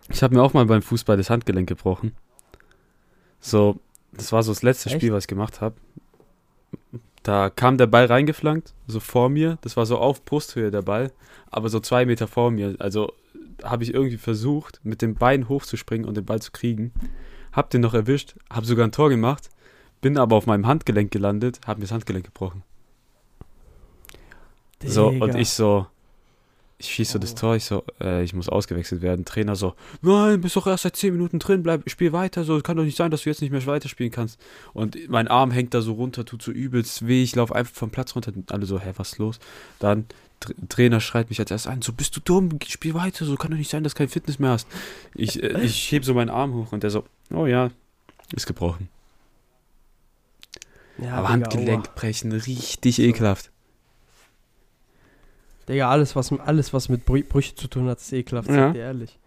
[0.10, 2.14] ich habe mir auch mal beim Fußball das Handgelenk gebrochen.
[3.40, 3.80] So,
[4.14, 4.98] das war so das letzte Echt?
[4.98, 5.76] Spiel, was ich gemacht habe.
[7.24, 9.58] Da kam der Ball reingeflankt, so vor mir.
[9.62, 11.12] Das war so auf Brusthöhe der Ball,
[11.52, 12.76] aber so zwei Meter vor mir.
[12.80, 13.12] Also
[13.64, 16.92] habe ich irgendwie versucht, mit dem Bein hochzuspringen und den Ball zu kriegen.
[17.52, 19.50] Hab den noch erwischt, hab sogar ein Tor gemacht,
[20.02, 22.64] bin aber auf meinem Handgelenk gelandet, hab mir das Handgelenk gebrochen.
[24.84, 25.40] So, und Digga.
[25.40, 25.88] ich so,
[26.80, 29.26] ich schieße so das Tor, ich so, äh, ich muss ausgewechselt werden.
[29.26, 32.78] Trainer so, nein, bist doch erst seit 10 Minuten drin, bleib, spiel weiter, so, kann
[32.78, 34.40] doch nicht sein, dass du jetzt nicht mehr weiterspielen kannst.
[34.74, 37.90] Und mein Arm hängt da so runter, tut so übelst weh, ich laufe einfach vom
[37.90, 39.40] Platz runter, und alle so, hä, was ist los?
[39.80, 40.06] Dann,
[40.70, 43.58] Trainer schreit mich als erstes an, so, bist du dumm, spiel weiter, so, kann doch
[43.58, 44.68] nicht sein, dass du kein Fitness mehr hast.
[45.16, 47.70] Ich, äh, ich heb so meinen Arm hoch und der so, oh ja,
[48.36, 48.90] ist gebrochen.
[51.00, 53.48] ja, Aber Digga, Handgelenk brechen, richtig ekelhaft.
[53.48, 53.54] aua.
[55.70, 58.72] Digga, alles was, alles, was mit Brü Brüche zu tun hat, ist ekelhaft, Ja.
[58.72, 59.18] dir ehrlich.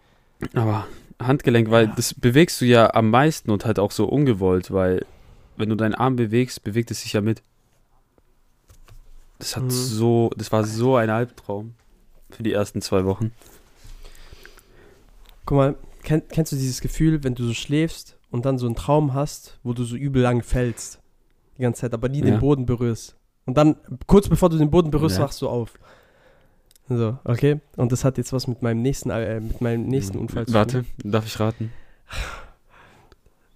[0.55, 0.87] Aber
[1.21, 1.93] Handgelenk, weil Ja.
[1.95, 5.05] das bewegst du ja am meisten und halt auch so ungewollt, weil
[5.57, 7.43] wenn du deinen Arm bewegst, bewegt es sich ja mit.
[9.41, 9.69] Das hat Mhm.
[9.71, 11.73] so, das war so ein Albtraum
[12.29, 13.31] für die ersten zwei Wochen.
[15.45, 18.75] Guck mal, kenn, kennst du dieses Gefühl, wenn du so schläfst und dann so einen
[18.75, 20.99] Traum hast, wo du so übel lang fällst?
[21.57, 22.25] Die ganze Zeit, aber nie Ja.
[22.25, 23.15] den Boden berührst.
[23.47, 23.75] Und dann,
[24.05, 25.23] kurz bevor du den Boden berührst, Ja.
[25.23, 25.73] wachst du auf.
[26.87, 27.59] So, okay?
[27.77, 30.59] Und das hat jetzt was mit meinem nächsten, äh, mit meinem nächsten Unfall zu tun.
[30.59, 31.73] Warte, darf ich raten?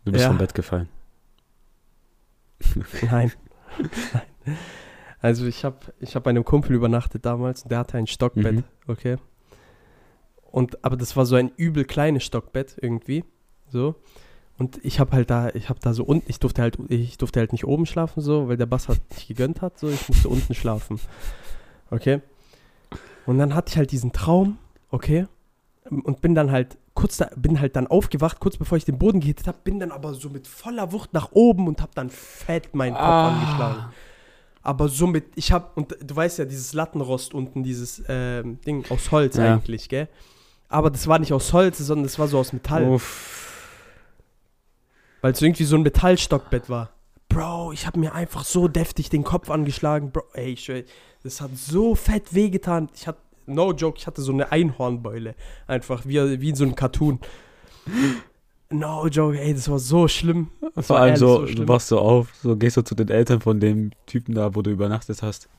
[0.03, 0.29] Du bist Ja.
[0.29, 0.89] vom Bett gefallen.
[3.03, 3.31] Nein.
[4.13, 4.57] Nein.
[5.25, 8.57] Also ich habe ich hab bei einem Kumpel übernachtet damals und der hatte ein Stockbett,
[8.57, 8.63] Mhm.
[8.87, 9.15] okay?
[10.51, 13.25] Und aber das war so ein übel kleines Stockbett irgendwie,
[13.67, 13.95] so.
[14.59, 17.39] Und ich habe halt da, ich habe da so unten, ich durfte halt, ich durfte
[17.39, 19.89] halt nicht oben schlafen so, weil der Bass hat nicht gegönnt hat, so.
[19.89, 20.99] Ich musste unten schlafen,
[21.89, 22.21] okay?
[23.25, 24.57] Und dann hatte ich halt diesen Traum,
[24.91, 25.25] okay?
[25.89, 29.21] Und bin dann halt kurz da, bin halt dann aufgewacht, kurz bevor ich den Boden
[29.21, 32.75] gehittet habe, bin dann aber so mit voller Wucht nach oben und habe dann fett
[32.75, 33.85] meinen Kopf angeschlagen.
[34.65, 38.83] Aber so mit, ich hab, und du weißt ja, dieses Lattenrost unten, dieses ähm, Ding
[38.89, 39.53] aus Holz Ja.
[39.53, 40.07] eigentlich, gell?
[40.69, 43.61] Aber das war nicht aus Holz, sondern das war so aus Metall, Uff.
[45.21, 46.89] weil es irgendwie so ein Metallstockbett war.
[47.29, 50.71] Bro, ich habe mir einfach so deftig den Kopf angeschlagen, Bro, ey, ich
[51.21, 52.89] das hat so fett wehgetan.
[52.95, 55.35] Ich hatte, no joke, ich hatte so eine Einhornbeule,
[55.67, 57.19] einfach wie, wie in so einem Cartoon.
[58.69, 60.49] No joke, ey, das war so schlimm.
[60.73, 63.41] Das Vor allem ehrlich so, du wachst so auf, so gehst du zu den Eltern
[63.41, 65.49] von dem Typen da, wo du übernachtet hast.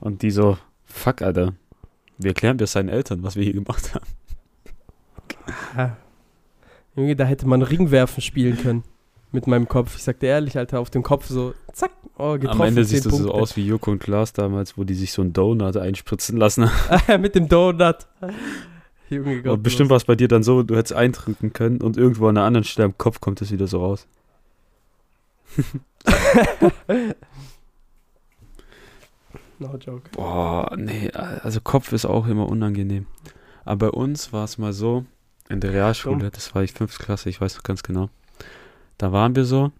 [0.00, 1.54] Und die so, fuck, Alter.
[2.18, 4.06] Wir erklären das seinen Eltern, was wir hier gemacht haben.
[6.96, 8.82] Junge, da hätte man Ringwerfen spielen können.
[9.30, 9.94] Mit meinem Kopf.
[9.94, 12.62] Ich sag dir ehrlich, Alter, auf dem Kopf so, zack, oh, getroffen.
[12.62, 15.12] Am Ende 10 siehst du so aus wie Joko und Klaas damals, wo die sich
[15.12, 16.70] so einen Donut einspritzen lassen.
[17.20, 18.06] Mit dem Donut.
[19.14, 19.52] Junge Gott.
[19.54, 22.36] und bestimmt war es bei dir dann so, du hättest eindrücken können und irgendwo an
[22.36, 24.06] einer anderen Stelle am Kopf kommt es wieder so raus.
[29.60, 30.08] No joke.
[30.12, 33.06] Boah, nee, also Kopf ist auch immer unangenehm.
[33.64, 35.04] Aber bei uns war es mal so,
[35.48, 38.08] in der Realschule, das war ich fünfte Klasse, ich weiß noch ganz genau.
[38.98, 39.72] Da waren wir so,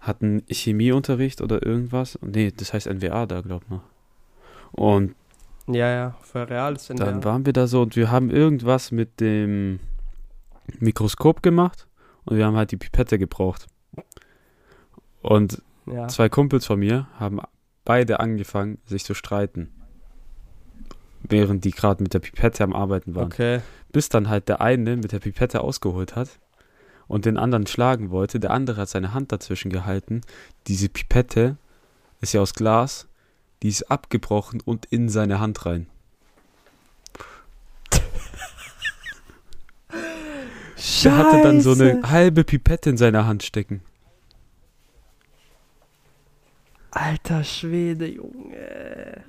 [0.00, 2.18] hatten Chemieunterricht oder irgendwas.
[2.22, 3.82] Nee, das heißt NWA da, glaub noch.
[4.72, 5.14] Und
[5.68, 9.20] Ja, ja, für Real in dann waren wir da so und wir haben irgendwas mit
[9.20, 9.80] dem
[10.78, 11.86] Mikroskop gemacht
[12.24, 13.66] und wir haben halt die Pipette gebraucht.
[15.22, 16.08] Und Ja.
[16.08, 17.40] zwei Kumpels von mir haben
[17.84, 19.72] beide angefangen, sich zu streiten.
[21.22, 23.26] Während die gerade mit der Pipette am Arbeiten waren.
[23.26, 23.60] Okay.
[23.90, 26.28] Bis dann halt der eine mit der Pipette ausgeholt hat
[27.08, 28.38] und den anderen schlagen wollte.
[28.38, 30.20] Der andere hat seine Hand dazwischen gehalten.
[30.66, 31.56] Diese Pipette
[32.20, 33.08] ist ja aus Glas.
[33.62, 35.86] Die ist abgebrochen und in seine Hand rein.
[41.04, 43.80] Der hatte dann so eine halbe Pipette in seiner Hand stecken.
[46.90, 49.22] Alter Schwede, Junge.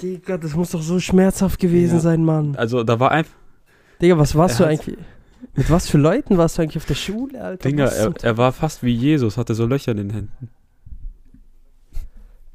[0.00, 2.00] Digga, das muss doch so schmerzhaft gewesen Ja.
[2.00, 2.54] sein, Mann.
[2.56, 3.34] Also da war einfach,
[4.00, 4.96] Digga, was warst du eigentlich?
[5.54, 7.68] Mit was für Leuten warst du eigentlich auf der Schule, Alter?
[7.68, 10.50] Dinger, Was er, er war fast wie Jesus, hatte so Löcher in den Händen.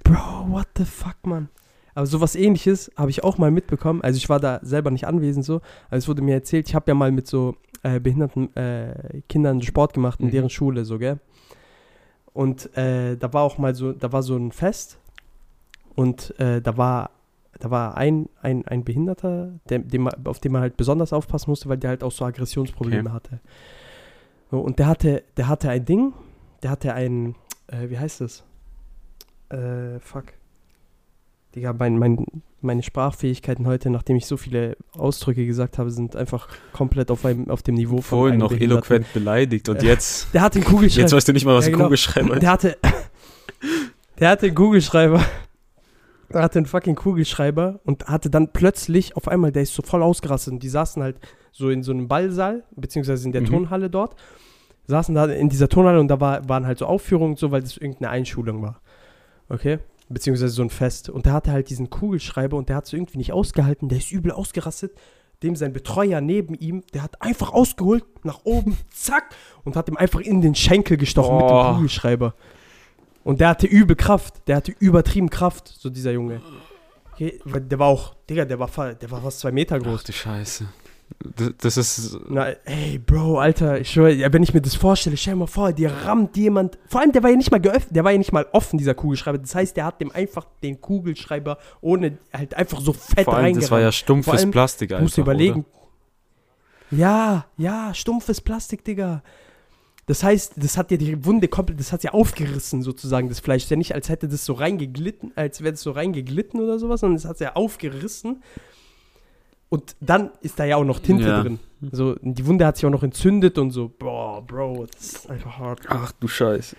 [0.03, 1.49] Bro, what the fuck, Mann?
[1.95, 4.01] Aber sowas ähnliches habe ich auch mal mitbekommen.
[4.01, 6.85] Also ich war da selber nicht anwesend so, aber es wurde mir erzählt, ich habe
[6.89, 10.31] ja mal mit so äh, behinderten äh, Kindern Sport gemacht in Mhm.
[10.31, 11.19] deren Schule, so, gell?
[12.33, 14.97] Und äh, da war auch mal so, da war so ein Fest
[15.95, 17.11] und äh, da war
[17.59, 21.69] da war ein, ein, ein Behinderter, der, dem, auf den man halt besonders aufpassen musste,
[21.69, 23.13] weil der halt auch so Aggressionsprobleme Okay.
[23.13, 23.39] hatte.
[24.49, 26.13] So, und der hatte, der hatte ein Ding,
[26.63, 27.35] der hatte ein,
[27.67, 28.43] äh, wie heißt das?
[29.53, 30.25] Äh, fuck.
[31.55, 32.25] Digga, mein, mein,
[32.61, 37.49] meine Sprachfähigkeiten heute, nachdem ich so viele Ausdrücke gesagt habe, sind einfach komplett auf, einem,
[37.51, 41.01] auf dem Niveau von Vorhin noch eloquent beleidigt und jetzt, Der hatte einen Kugelschreiber.
[41.03, 41.83] jetzt weißt du nicht mal, was Ja, ein genau.
[41.85, 42.41] Kugelschreiber ist.
[42.41, 42.77] Der hatte,
[44.19, 45.21] der hatte einen Kugelschreiber.
[46.29, 50.01] Er hatte einen fucking Kugelschreiber und hatte dann plötzlich auf einmal, der ist so voll
[50.01, 51.17] ausgerastet und die saßen halt
[51.51, 53.45] so in so einem Ballsaal, beziehungsweise in der Mhm.
[53.47, 54.15] Turnhalle dort,
[54.87, 57.61] saßen da in dieser Turnhalle und da war, waren halt so Aufführungen und so, weil
[57.61, 58.81] das irgendeine Einschulung war.
[59.49, 59.79] Okay?
[60.09, 61.09] Beziehungsweise so ein Fest.
[61.09, 64.11] Und der hatte halt diesen Kugelschreiber und der hat es irgendwie nicht ausgehalten, der ist
[64.11, 64.91] übel ausgerastet.
[65.41, 69.35] Dem sein Betreuer neben ihm, der hat einfach ausgeholt, nach oben, zack,
[69.65, 71.63] und hat ihm einfach in den Schenkel gestochen mit Oh.
[71.63, 72.33] dem Kugelschreiber.
[73.25, 76.41] Und der hatte übel Kraft, der hatte übertrieben Kraft, so dieser Junge.
[77.13, 79.99] Okay, weil der war auch, Digga, der war, der war fast zwei Meter groß.
[80.01, 80.65] Ach du Scheiße.
[81.35, 82.17] Das, das ist.
[82.29, 85.71] Na, ey, Bro, Alter, ich ja, wenn ich mir das vorstelle, stell dir mal vor,
[85.71, 86.77] dir rammt jemand.
[86.87, 88.93] Vor allem, der war ja nicht mal geöffnet, der war ja nicht mal offen, dieser
[88.93, 89.37] Kugelschreiber.
[89.37, 93.45] Das heißt, der hat dem einfach den Kugelschreiber ohne, halt einfach so fett Vor allem,
[93.45, 93.63] reingerammt.
[93.63, 95.03] das war ja stumpfes allem, Plastik Du einfach.
[95.03, 95.65] musst dir überlegen.
[96.91, 99.23] Ja, ja, stumpfes Plastik, Digga.
[100.05, 103.63] Das heißt, das hat ja die Wunde komplett, das hat ja aufgerissen sozusagen, das Fleisch.
[103.63, 106.99] Ist ja nicht, als hätte das so reingeglitten, als wäre das so reingeglitten oder sowas,
[106.99, 108.43] sondern es hat ja aufgerissen.
[109.73, 111.41] Und dann ist da ja auch noch Tinte Ja.
[111.41, 111.57] drin.
[111.91, 113.89] So, die Wunde hat sich auch noch entzündet und so.
[113.97, 115.79] Boah, Bro, das ist einfach hart.
[115.87, 116.75] Ach du Scheiße.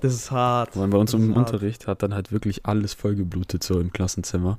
[0.00, 0.76] Das ist hart.
[0.76, 1.52] Weil bei uns Das im hart.
[1.52, 4.58] Unterricht hat dann halt wirklich alles vollgeblutet, so im Klassenzimmer.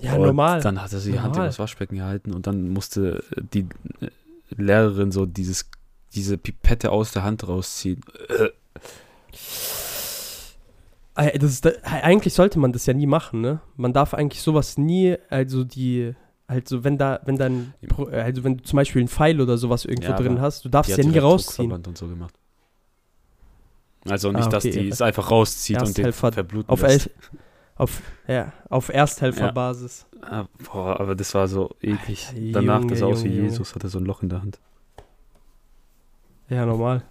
[0.00, 0.60] Ja, Und normal.
[0.60, 3.66] Dann hat er sie die Hand übers Waschbecken gehalten und dann musste die
[4.00, 4.08] äh,
[4.56, 5.70] Lehrerin so dieses,
[6.16, 8.00] diese Pipette aus der Hand rausziehen.
[11.18, 13.60] Äh, Das eigentlich sollte man das ja nie machen, ne?
[13.76, 16.14] Man darf eigentlich sowas nie, also die,
[16.46, 17.74] also wenn da, wenn dann,
[18.10, 20.68] äh, also wenn du zum Beispiel einen Pfeil oder sowas irgendwo Ja, drin hast, du
[20.68, 21.72] darfst die ja nie rausziehen.
[21.72, 22.34] Und so gemacht.
[24.08, 24.92] Also nicht, Ah, dass okay, die ja.
[24.92, 27.10] es einfach rauszieht und den verbluten Auf, lässt.
[27.74, 30.06] Auf, ja, auf Ersthelferbasis.
[30.22, 32.28] Ah, Boah, aber das war so eklig.
[32.28, 33.28] Alter, Danach Junge, das aus wie.
[33.28, 34.60] Jesus, hatte so ein Loch in der Hand.
[36.48, 36.64] Ja.
[36.64, 37.02] normal.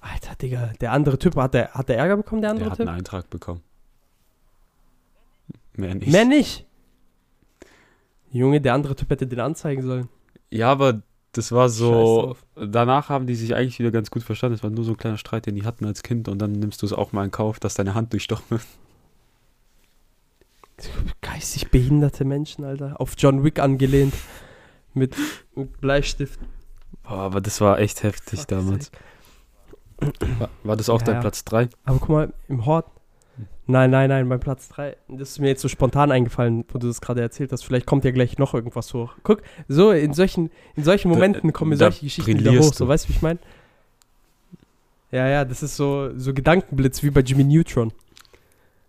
[0.00, 2.78] Alter, Digga, der andere Typ, hat der, hat der Ärger bekommen, der andere Der hat
[2.78, 2.88] Typ?
[2.88, 3.62] einen Eintrag bekommen.
[5.74, 6.10] Mehr nicht.
[6.10, 6.66] Mehr nicht.
[8.32, 10.08] Junge, der andere Typ hätte den anzeigen sollen.
[10.50, 12.36] Ja, aber das war so.
[12.56, 14.54] Danach haben die sich eigentlich wieder ganz gut verstanden.
[14.54, 16.82] Es war nur so ein kleiner Streit, den die hatten als Kind und dann nimmst
[16.82, 18.62] du es auch mal in Kauf, dass deine Hand durchstochen wird.
[21.20, 23.00] Geistig behinderte Menschen, Alter.
[23.00, 24.14] Auf John Wick angelehnt.
[24.92, 25.14] Mit,
[25.54, 26.40] mit Bleistift.
[27.04, 28.92] Boah, aber das war echt heftig Fuck, damals.
[28.92, 29.00] War,
[30.64, 31.20] war das auch Ja, dein.
[31.20, 31.68] Platz 3?
[31.84, 32.86] Aber guck mal, im Hort.
[33.66, 34.96] Nein, nein, nein, mein Platz 3.
[35.08, 37.62] Das ist mir jetzt so spontan eingefallen, wo du das gerade erzählt hast.
[37.64, 39.14] Vielleicht kommt ja gleich noch irgendwas hoch.
[39.22, 42.74] Guck, so in solchen, in solchen Momenten kommen mir solche Geschichten wieder hoch.
[42.74, 43.38] So, weißt du, wie ich meine?
[45.12, 47.92] Ja, ja, das ist so, so Gedankenblitz wie bei Jimmy Neutron.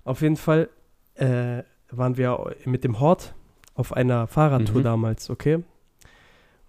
[0.03, 0.70] Auf jeden Fall
[1.16, 3.34] äh, waren wir mit dem Hort
[3.76, 4.84] auf einer Fahrradtour Mhm.
[4.84, 5.57] damals, okay?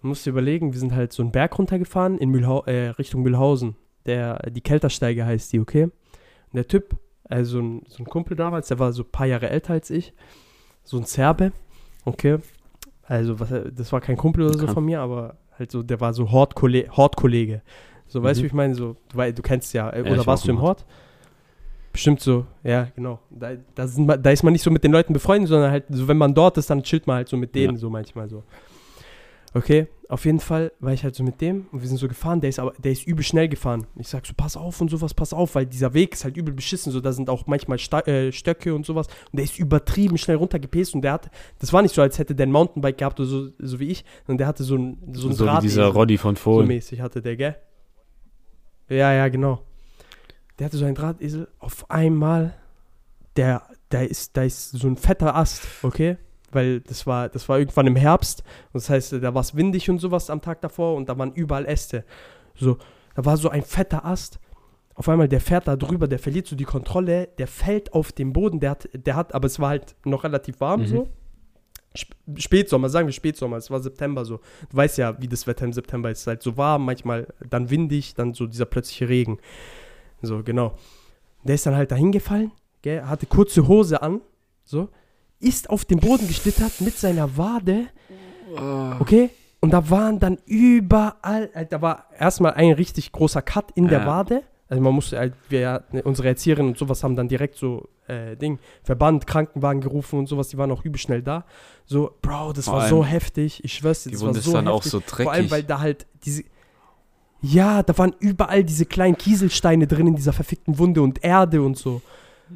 [0.01, 3.21] Man muss dir überlegen, wir sind halt so einen Berg runtergefahren in Mühlhau äh, Richtung
[3.23, 3.75] Mühlhausen.
[4.05, 5.83] Der, die Keltersteige heißt die, okay?
[5.85, 5.91] Und
[6.53, 6.95] der Typ,
[7.29, 10.13] also ein, so ein Kumpel damals, der war so ein paar Jahre älter als ich,
[10.83, 11.51] so ein Serbe,
[12.05, 12.37] okay?
[13.05, 16.13] Also, was, das war kein Kumpel oder so von mir, aber halt so, der war
[16.13, 17.61] so Hortkolle- Hortkollege.
[18.07, 18.43] So, weißt du, Mhm.
[18.43, 18.75] wie ich meine?
[18.75, 20.85] So, du, wei- du kennst ja, äh, Ja, oder war warst du im im Hort?
[21.91, 23.19] Bestimmt so, ja, genau.
[23.29, 26.07] Da, da, sind, da ist man nicht so mit den Leuten befreundet, sondern halt, so
[26.07, 27.79] wenn man dort ist, dann chillt man halt so mit denen, Ja.
[27.79, 28.43] so manchmal so.
[29.55, 32.41] Okay, auf jeden Fall war ich halt so mit dem und wir sind so gefahren,
[32.41, 33.85] der ist aber, der ist übel schnell gefahren.
[33.97, 36.53] Ich sag so, pass auf und sowas, pass auf, weil dieser Weg ist halt übel
[36.55, 40.17] beschissen, so da sind auch manchmal Sta äh, Stöcke und sowas und der ist übertrieben
[40.17, 41.29] schnell runtergepest und der hat,
[41.59, 44.03] das war nicht so, als hätte der ein Mountainbike gehabt oder so, so wie ich,
[44.25, 45.69] sondern der hatte so ein, so ein So wie Drahtesel.
[45.69, 46.67] dieser Roddy von So vorhin.
[46.67, 47.55] mäßig hatte der, gell?
[48.89, 49.61] Ja, ja, genau.
[50.59, 51.47] Der hatte so einen Drahtesel.
[51.59, 52.55] Auf einmal,
[53.35, 56.17] der, da ist, da ist so ein fetter Ast, okay?
[56.53, 58.43] Weil das war, das war irgendwann im Herbst.
[58.71, 61.33] Und das heißt, da war es windig und sowas am Tag davor und da waren
[61.33, 62.03] überall Äste.
[62.55, 62.77] So,
[63.15, 64.39] da war so ein fetter Ast.
[64.95, 68.31] Auf einmal, der fährt da drüber, der verliert so die Kontrolle, der fällt auf den
[68.31, 70.87] Boden, der hat, der hat, aber es war halt noch relativ warm Mhm.
[70.87, 71.07] so.
[71.97, 74.39] Sp Spätsommer, sagen wir Spätsommer, es war September so.
[74.69, 76.25] Du weißt ja, wie das Wetter im September ist.
[76.25, 79.39] Halt so warm, manchmal dann windig, dann so dieser plötzliche Regen.
[80.21, 80.75] So, genau.
[81.43, 82.51] Der ist dann halt dahin gefallen,
[82.81, 84.21] gell, hatte kurze Hose an,
[84.63, 84.89] so,
[85.43, 87.85] ist auf den Boden geschlittert mit seiner Wade,
[88.99, 89.29] okay?
[89.59, 94.01] Und da waren dann überall, äh, da war erstmal ein richtig großer Cut in der
[94.01, 94.05] Ja.
[94.07, 94.43] Wade.
[94.67, 98.59] Also man musste halt, wir, unsere Erzieherin und sowas haben dann direkt so, äh, Ding,
[98.83, 101.45] Verband, Krankenwagen gerufen und sowas, die waren auch übel schnell da.
[101.85, 104.45] So, Bro, das Vor war so heftig, ich schwör's dir, Die das war Wunde ist
[104.45, 104.91] so dann auch heftig.
[104.91, 105.67] so Vor allem, weil dreckig.
[105.67, 106.43] da halt diese.
[107.41, 111.77] Ja, da waren überall diese kleinen Kieselsteine drin in dieser verfickten Wunde und Erde und
[111.77, 112.01] so.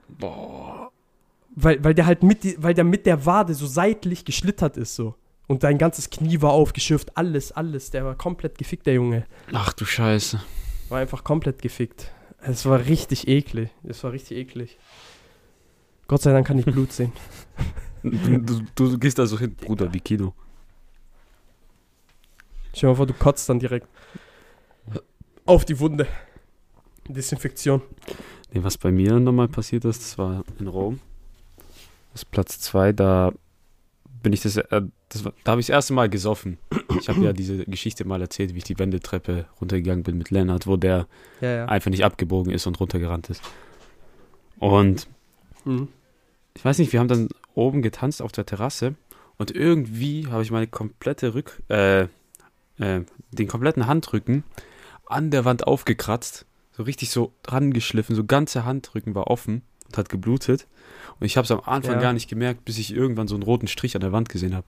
[0.08, 0.87] Boah.
[1.60, 5.16] Weil, weil der halt mit, weil der mit der Wade so seitlich geschlittert ist so.
[5.48, 7.90] Und dein ganzes Knie war aufgeschürft, alles, alles.
[7.90, 9.26] Der war komplett gefickt, der Junge.
[9.52, 10.40] Ach du Scheiße.
[10.90, 12.12] War einfach komplett gefickt.
[12.42, 13.72] Es war richtig eklig.
[13.84, 14.78] Es war richtig eklig.
[16.08, 17.12] Gott sei Dank kann ich Blut sehen.
[18.04, 20.36] Du, du, du gehst da so hin, Bruder, wie Kino.
[22.70, 23.88] Stell dir mal vor, du kotzt dann direkt
[25.48, 26.06] auf die Wunde.
[27.08, 27.82] Desinfektion.
[28.52, 31.00] Nee, was bei mir nochmal passiert ist, das war in Rom.
[32.18, 33.32] Ist Platz 2, da
[34.24, 36.58] bin ich das, äh, das da habe ich das erste Mal gesoffen.
[37.00, 40.66] Ich habe ja diese Geschichte mal erzählt, wie ich die Wendetreppe runtergegangen bin mit Lennart,
[40.66, 41.08] wo der
[41.42, 41.66] Ja, ja.
[41.66, 43.42] einfach nicht abgebogen ist und runtergerannt ist.
[44.60, 45.08] Und
[45.66, 45.90] Mhm.
[46.56, 48.96] ich weiß nicht, wir haben dann oben getanzt auf der Terrasse
[49.38, 52.04] und irgendwie habe ich meine komplette Rück, äh,
[52.80, 53.02] äh,
[53.32, 54.44] den kompletten Handrücken
[55.06, 59.98] an der Wand aufgekratzt, so richtig so dran geschliffen, so ganze Handrücken war offen und
[59.98, 60.68] hat geblutet.
[61.20, 62.02] Und ich habe es am Anfang Ja.
[62.02, 64.66] gar nicht gemerkt, bis ich irgendwann so einen roten Strich an der Wand gesehen habe.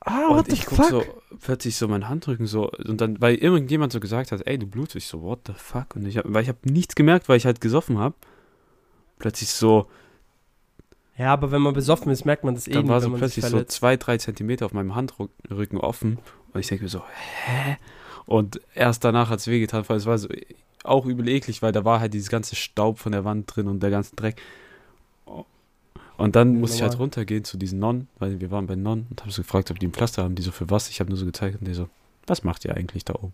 [0.00, 0.88] Ah, und what the ich guck fuck?
[0.88, 1.04] so
[1.40, 4.96] plötzlich so mein Handrücken so und dann, weil irgendjemand so gesagt hat, ey, du blutest,
[4.96, 5.96] ich so, what the fuck?
[5.96, 8.14] Und ich hab, weil ich habe nichts gemerkt, weil ich halt gesoffen habe.
[9.18, 9.88] Plötzlich so,
[11.18, 13.18] Ja, aber wenn man besoffen ist, merkt man das eh dann war wenn so man
[13.18, 16.18] plötzlich so zwei, drei Zentimeter auf meinem Handrücken offen
[16.52, 17.02] und ich denke mir so,
[17.44, 17.76] hä?
[18.28, 20.28] Und erst danach hat es wehgetan, weil es war so
[20.84, 23.82] auch übel eklig, weil da war halt dieses ganze Staub von der Wand drin und
[23.82, 24.36] der ganze Dreck.
[26.18, 29.06] Und dann Ja, musste ich halt runtergehen zu diesen Nonnen, weil wir waren bei Nonnen
[29.08, 30.90] und haben so gefragt, ob die ein Pflaster haben, die so für was.
[30.90, 31.88] Ich habe nur so gezeigt und die so,
[32.26, 33.32] was macht ihr eigentlich da oben?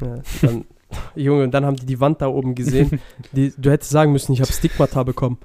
[0.00, 0.64] Ja, dann,
[1.14, 3.00] Junge, und dann haben die die Wand da oben gesehen.
[3.32, 5.38] Die, du hättest sagen müssen, ich habe Stigmata bekommen.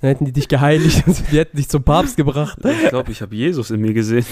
[0.00, 2.58] Dann hätten die dich geheiligt, also die hätten dich zum Papst gebracht.
[2.64, 4.26] Ich glaube, ich habe Jesus in mir gesehen.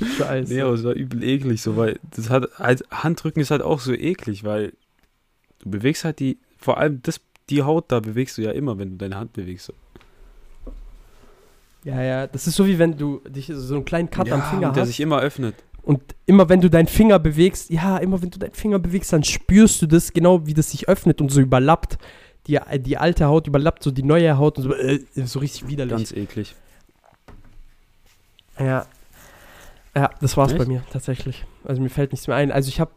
[0.18, 0.52] Scheiße.
[0.52, 3.80] Nee, aber es war übel eklig, so, weil das hat, halt, Handrücken ist halt auch
[3.80, 4.72] so eklig, weil
[5.60, 7.20] du bewegst halt die, vor allem das,
[7.50, 9.66] die Haut da bewegst du ja immer, wenn du deine Hand bewegst.
[9.66, 9.72] So.
[11.84, 14.68] Ja, ja, das ist so wie wenn du dich so einen kleinen Cut am Finger
[14.68, 14.88] und der hast.
[14.88, 15.54] sich immer öffnet.
[15.82, 19.24] Und immer wenn du deinen Finger bewegst, ja, immer wenn du deinen Finger bewegst, dann
[19.24, 21.98] spürst du das genau, wie das sich öffnet und so überlappt.
[22.46, 25.96] Die, die alte Haut überlappt so die neue Haut und so, äh, so richtig widerlich.
[25.96, 26.54] Ganz eklig.
[28.58, 28.86] Ja.
[29.96, 30.58] Ja, das war's Echt?
[30.58, 31.44] bei mir tatsächlich.
[31.64, 32.52] Also mir fällt nichts mehr ein.
[32.52, 32.90] Also ich habe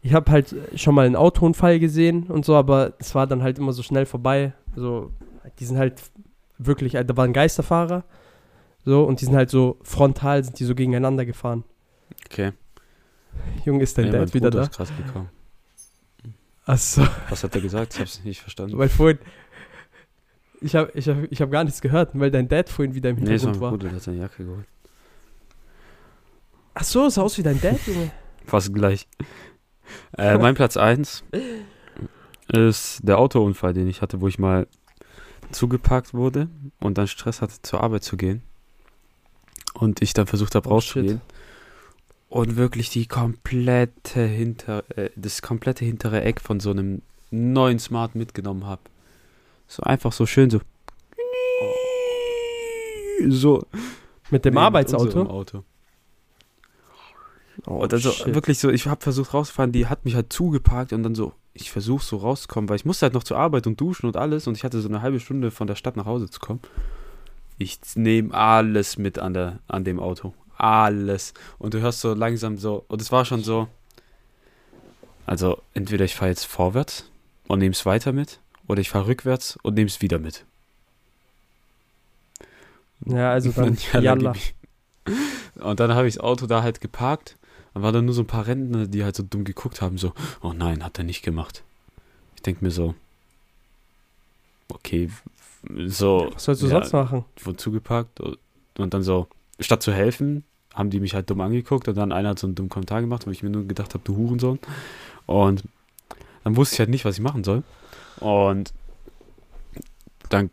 [0.00, 3.58] ich habe halt schon mal einen Autounfall gesehen und so, aber es war dann halt
[3.58, 4.52] immer so schnell vorbei.
[4.76, 5.10] So,
[5.58, 6.00] die sind halt
[6.58, 8.04] wirklich, da war ein Geisterfahrer.
[8.84, 11.64] So, und die sind halt so frontal, sind die so gegeneinander gefahren.
[12.26, 12.52] Okay.
[13.64, 14.66] Junge, ist dein Ja, Dad wieder Bruder da?
[14.66, 15.28] ist krass gekommen.
[16.64, 17.94] Achso, Was hat er gesagt?
[17.94, 18.76] Ich hab's nicht verstanden.
[18.78, 19.18] weil vorhin.
[20.60, 23.16] Ich habe ich hab, ich hab gar nichts gehört, weil dein Dad vorhin wieder im
[23.16, 23.70] Nee, war Hintergrund mein war.
[23.70, 24.66] Bruder, der hat seine Jacke geholt.
[26.78, 28.12] Achso, sah aus wie dein Dad, Junge.
[28.46, 29.08] Fast gleich.
[30.16, 31.24] Äh, mein Platz 1
[32.52, 34.68] ist der Autounfall, den ich hatte, wo ich mal
[35.50, 36.48] zugepackt wurde
[36.78, 38.42] und dann Stress hatte, zur Arbeit zu gehen.
[39.74, 41.20] Und ich dann versucht habe, Oh, rauszugehen.
[42.28, 47.02] Und wirklich die komplette hinter, äh, das komplette hintere Eck von so einem
[47.32, 48.82] neuen Smart mitgenommen habe.
[49.66, 50.60] So einfach so schön so.
[53.28, 53.64] So.
[54.30, 55.04] Mit dem Nee, mit Arbeitsauto.
[55.04, 55.64] unserem Auto.
[57.66, 58.34] Oh, Und also shit.
[58.34, 61.70] wirklich so, ich habe versucht rauszufahren, die hat mich halt zugeparkt und dann so, ich
[61.70, 64.56] versuche so rauszukommen, weil ich musste halt noch zur Arbeit und duschen und alles und
[64.56, 66.60] ich hatte so eine halbe Stunde von der Stadt nach Hause zu kommen.
[67.58, 70.34] Ich nehme alles mit an, der, an dem Auto.
[70.56, 71.34] Alles.
[71.58, 73.68] Und du hörst so langsam so, und es war schon so,
[75.26, 77.10] also entweder ich fahre jetzt vorwärts
[77.48, 78.38] und nehme es weiter mit
[78.68, 80.44] oder ich fahre rückwärts und nehme es wieder mit.
[83.04, 84.32] Ja, also dann, Ja, Yalla.
[84.32, 84.54] gib ich.
[85.62, 87.36] Und dann habe ich das Auto da halt geparkt.
[87.78, 90.12] Dann waren da nur so ein paar Rentner, die halt so dumm geguckt haben, so,
[90.42, 91.62] oh nein, hat er nicht gemacht.
[92.34, 92.96] Ich denke mir so,
[94.68, 95.08] okay,
[95.86, 97.24] so, Was sollst du ja, sonst machen?
[97.42, 98.38] wurde zugeparkt und
[98.78, 99.28] und dann so,
[99.60, 102.54] statt zu helfen, haben die mich halt dumm angeguckt und dann einer hat so einen
[102.56, 104.58] dummen Kommentar gemacht, wo ich mir nur gedacht habe, du Hurensohn.
[105.26, 105.62] Und
[106.44, 107.62] dann wusste ich halt nicht, was ich machen soll.
[108.20, 108.72] Und
[110.30, 110.50] dann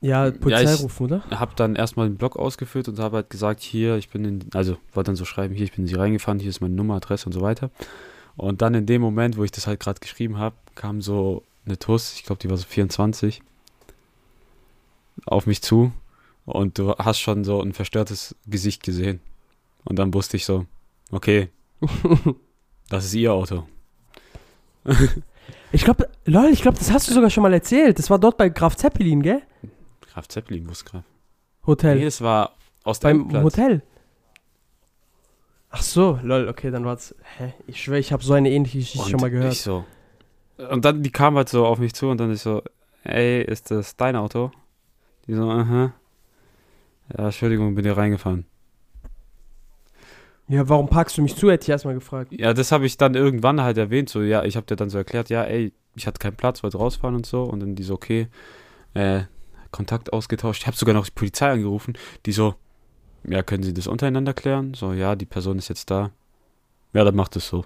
[0.00, 1.22] Ja, Polizei ich- rufen, oder?
[1.30, 4.76] habe dann erstmal den Blog ausgefüllt und habe halt gesagt, hier, ich bin in, also
[4.92, 7.26] wollte dann so schreiben, hier, ich bin in sie reingefahren, hier ist meine Nummer, Adresse
[7.26, 7.70] und so weiter.
[8.36, 11.78] Und dann in dem Moment, wo ich das halt gerade geschrieben habe, kam so eine
[11.78, 13.42] TUS, ich glaube, die war so 24,
[15.26, 15.90] auf mich zu
[16.46, 19.18] und du hast schon so ein verstörtes Gesicht gesehen.
[19.84, 20.66] Und dann wusste ich so,
[21.10, 21.48] okay,
[22.88, 23.64] das ist ihr Auto.
[25.72, 27.98] Ich glaube, lol, ich glaube, das hast du sogar schon mal erzählt.
[27.98, 29.42] Das war dort bei Graf Zeppelin, gell?
[30.18, 31.04] Graf Zeppelin muss Graf.
[31.64, 31.96] Hotel.
[31.96, 33.82] Nee, das war aus Beim dem Hotel.
[35.70, 37.14] Ach so, lol, okay, dann war's.
[37.36, 37.54] Hä?
[37.68, 39.52] Ich schwöre, ich habe so eine ähnliche Geschichte Und schon mal gehört.
[39.52, 39.84] Ich so.
[40.72, 42.64] Und dann, die kam halt so auf mich zu und dann ich so,
[43.04, 44.50] ey, ist das dein Auto?
[45.28, 45.92] Die so, aha.
[47.16, 48.44] Ja, Entschuldigung, bin hier reingefahren.
[50.48, 52.32] Ja, warum parkst du mich zu, hätte ich erstmal gefragt.
[52.32, 54.08] Ja, das habe ich dann irgendwann halt erwähnt.
[54.08, 56.78] So, ja, ich habe dir dann so erklärt, ja, ey, ich hatte keinen Platz, wollte
[56.78, 57.44] rausfahren und so.
[57.44, 58.26] Und dann die so, okay,
[58.94, 59.22] äh,
[59.70, 60.62] Kontakt ausgetauscht.
[60.62, 61.96] Ich habe sogar noch die Polizei angerufen,
[62.26, 62.54] die so,
[63.24, 64.74] ja, können Sie das untereinander klären?
[64.74, 66.10] So, ja, die Person ist jetzt da.
[66.92, 67.64] Ja, dann macht es so.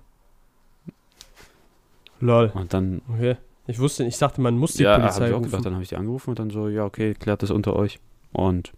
[2.21, 2.51] Lol.
[2.55, 3.37] Und dann, Okay.
[3.69, 5.51] Ich wusste nicht, ich dachte, man muss die ja, habe Polizei ich auch rufen.
[5.51, 8.01] gedacht, dann habe ich die angerufen und dann so, ja, okay, klärt das unter euch.
[8.33, 8.73] Und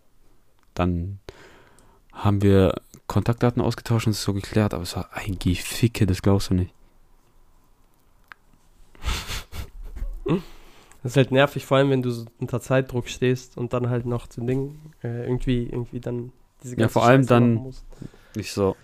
[0.75, 1.21] dann
[2.13, 2.75] haben wir
[3.07, 6.55] Kontaktdaten ausgetauscht und es ist so geklärt, aber es war ein Geficke, das glaubst du
[6.55, 6.75] nicht.
[11.05, 14.07] Das ist halt nervig, vor allem wenn du so unter Zeitdruck stehst und dann halt
[14.07, 16.33] noch zum Ding äh, irgendwie, irgendwie dann
[16.63, 17.85] diese Ja, ganze vor allem Scheiße dann- machen musst.
[18.35, 18.75] Nicht so.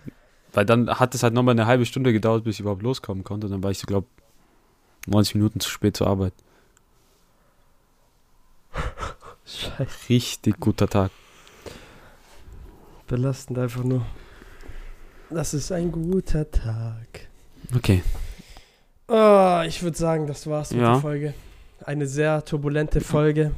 [0.53, 3.49] Weil dann hat es halt nochmal eine halbe Stunde gedauert, bis ich überhaupt loskommen konnte.
[3.49, 4.07] Dann war ich so, glaube
[5.07, 6.33] 90 Minuten zu spät zur Arbeit.
[9.45, 10.09] Scheiße.
[10.09, 11.11] Richtig guter Tag.
[13.07, 14.05] Belastend einfach nur.
[15.29, 17.27] Das ist ein guter Tag.
[17.75, 18.03] Okay.
[19.07, 20.93] Oh, ich würde sagen, das war's mit Ja.
[20.93, 21.33] der Folge.
[21.85, 23.51] Eine sehr turbulente Folge.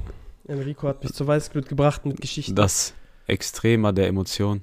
[0.47, 2.55] Enrico hat mich zu Weißglut gebracht mit Geschichten.
[2.55, 2.93] Das
[3.27, 4.61] Extremer der Emotionen.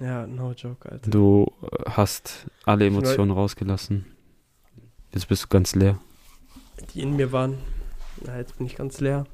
[0.00, 1.10] Ja, no joke, Alter.
[1.10, 4.06] Du äh, hast alle Emotionen rausgelassen.
[5.12, 5.98] Jetzt bist du ganz leer.
[6.94, 7.58] Die in mir waren.
[8.26, 9.26] Ja, jetzt bin ich ganz leer.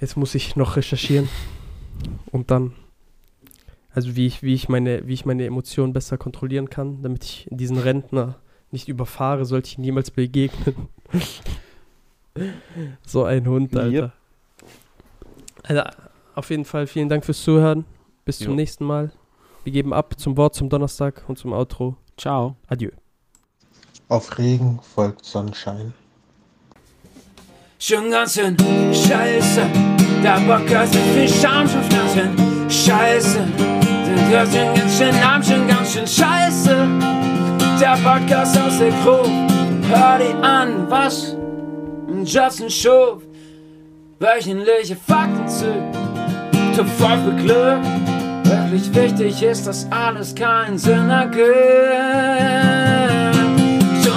[0.00, 1.28] Jetzt muss ich noch recherchieren.
[2.30, 2.72] Und dann.
[3.92, 7.48] Also wie ich, wie ich meine, wie ich meine Emotionen besser kontrollieren kann, damit ich
[7.50, 8.40] diesen Rentner
[8.72, 10.88] nicht überfahre, sollte ich ihm niemals begegnen.
[13.06, 13.90] so ein Hund, Alter.
[13.92, 14.12] Yep.
[15.64, 15.82] Also,
[16.34, 17.84] auf jeden Fall vielen Dank fürs Zuhören.
[18.24, 18.54] Bis zum Jo.
[18.54, 19.12] nächsten Mal.
[19.64, 21.96] Wir geben ab zum Wort zum Donnerstag und zum Outro.
[22.16, 22.56] Ciao.
[22.68, 22.90] Adieu.
[24.08, 25.92] Auf Regen folgt Sonnenschein.
[27.78, 29.62] Schon ganz schön scheiße.
[30.22, 33.38] Der Bocker sind viel Scham schon ganz schön scheiße.
[33.58, 37.39] Den hört schon ganz schön arm, schon ganz schön scheiße.
[37.80, 39.24] Der Podcast aus der Crew,
[39.88, 41.36] hör die an, was
[42.24, 43.22] Justin schuf.
[44.18, 45.72] Wöchentliche Fakten zu,
[46.74, 47.80] zu voll für Glück.
[48.44, 51.50] Wirklich wichtig ist, dass alles keinen Sinn ergibt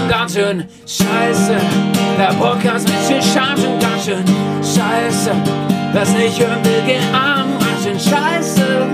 [0.03, 1.55] schon ganz schön scheiße.
[2.18, 4.26] Der Podcast mit viel Scham schon ganz schön
[4.57, 5.32] scheiße.
[5.93, 8.88] Wer's nicht hören will, geh arm, ganz schön scheiße.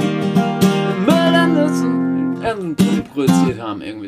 [1.05, 4.07] Müll an Nutzen, irgendwie produziert haben, irgendwie so.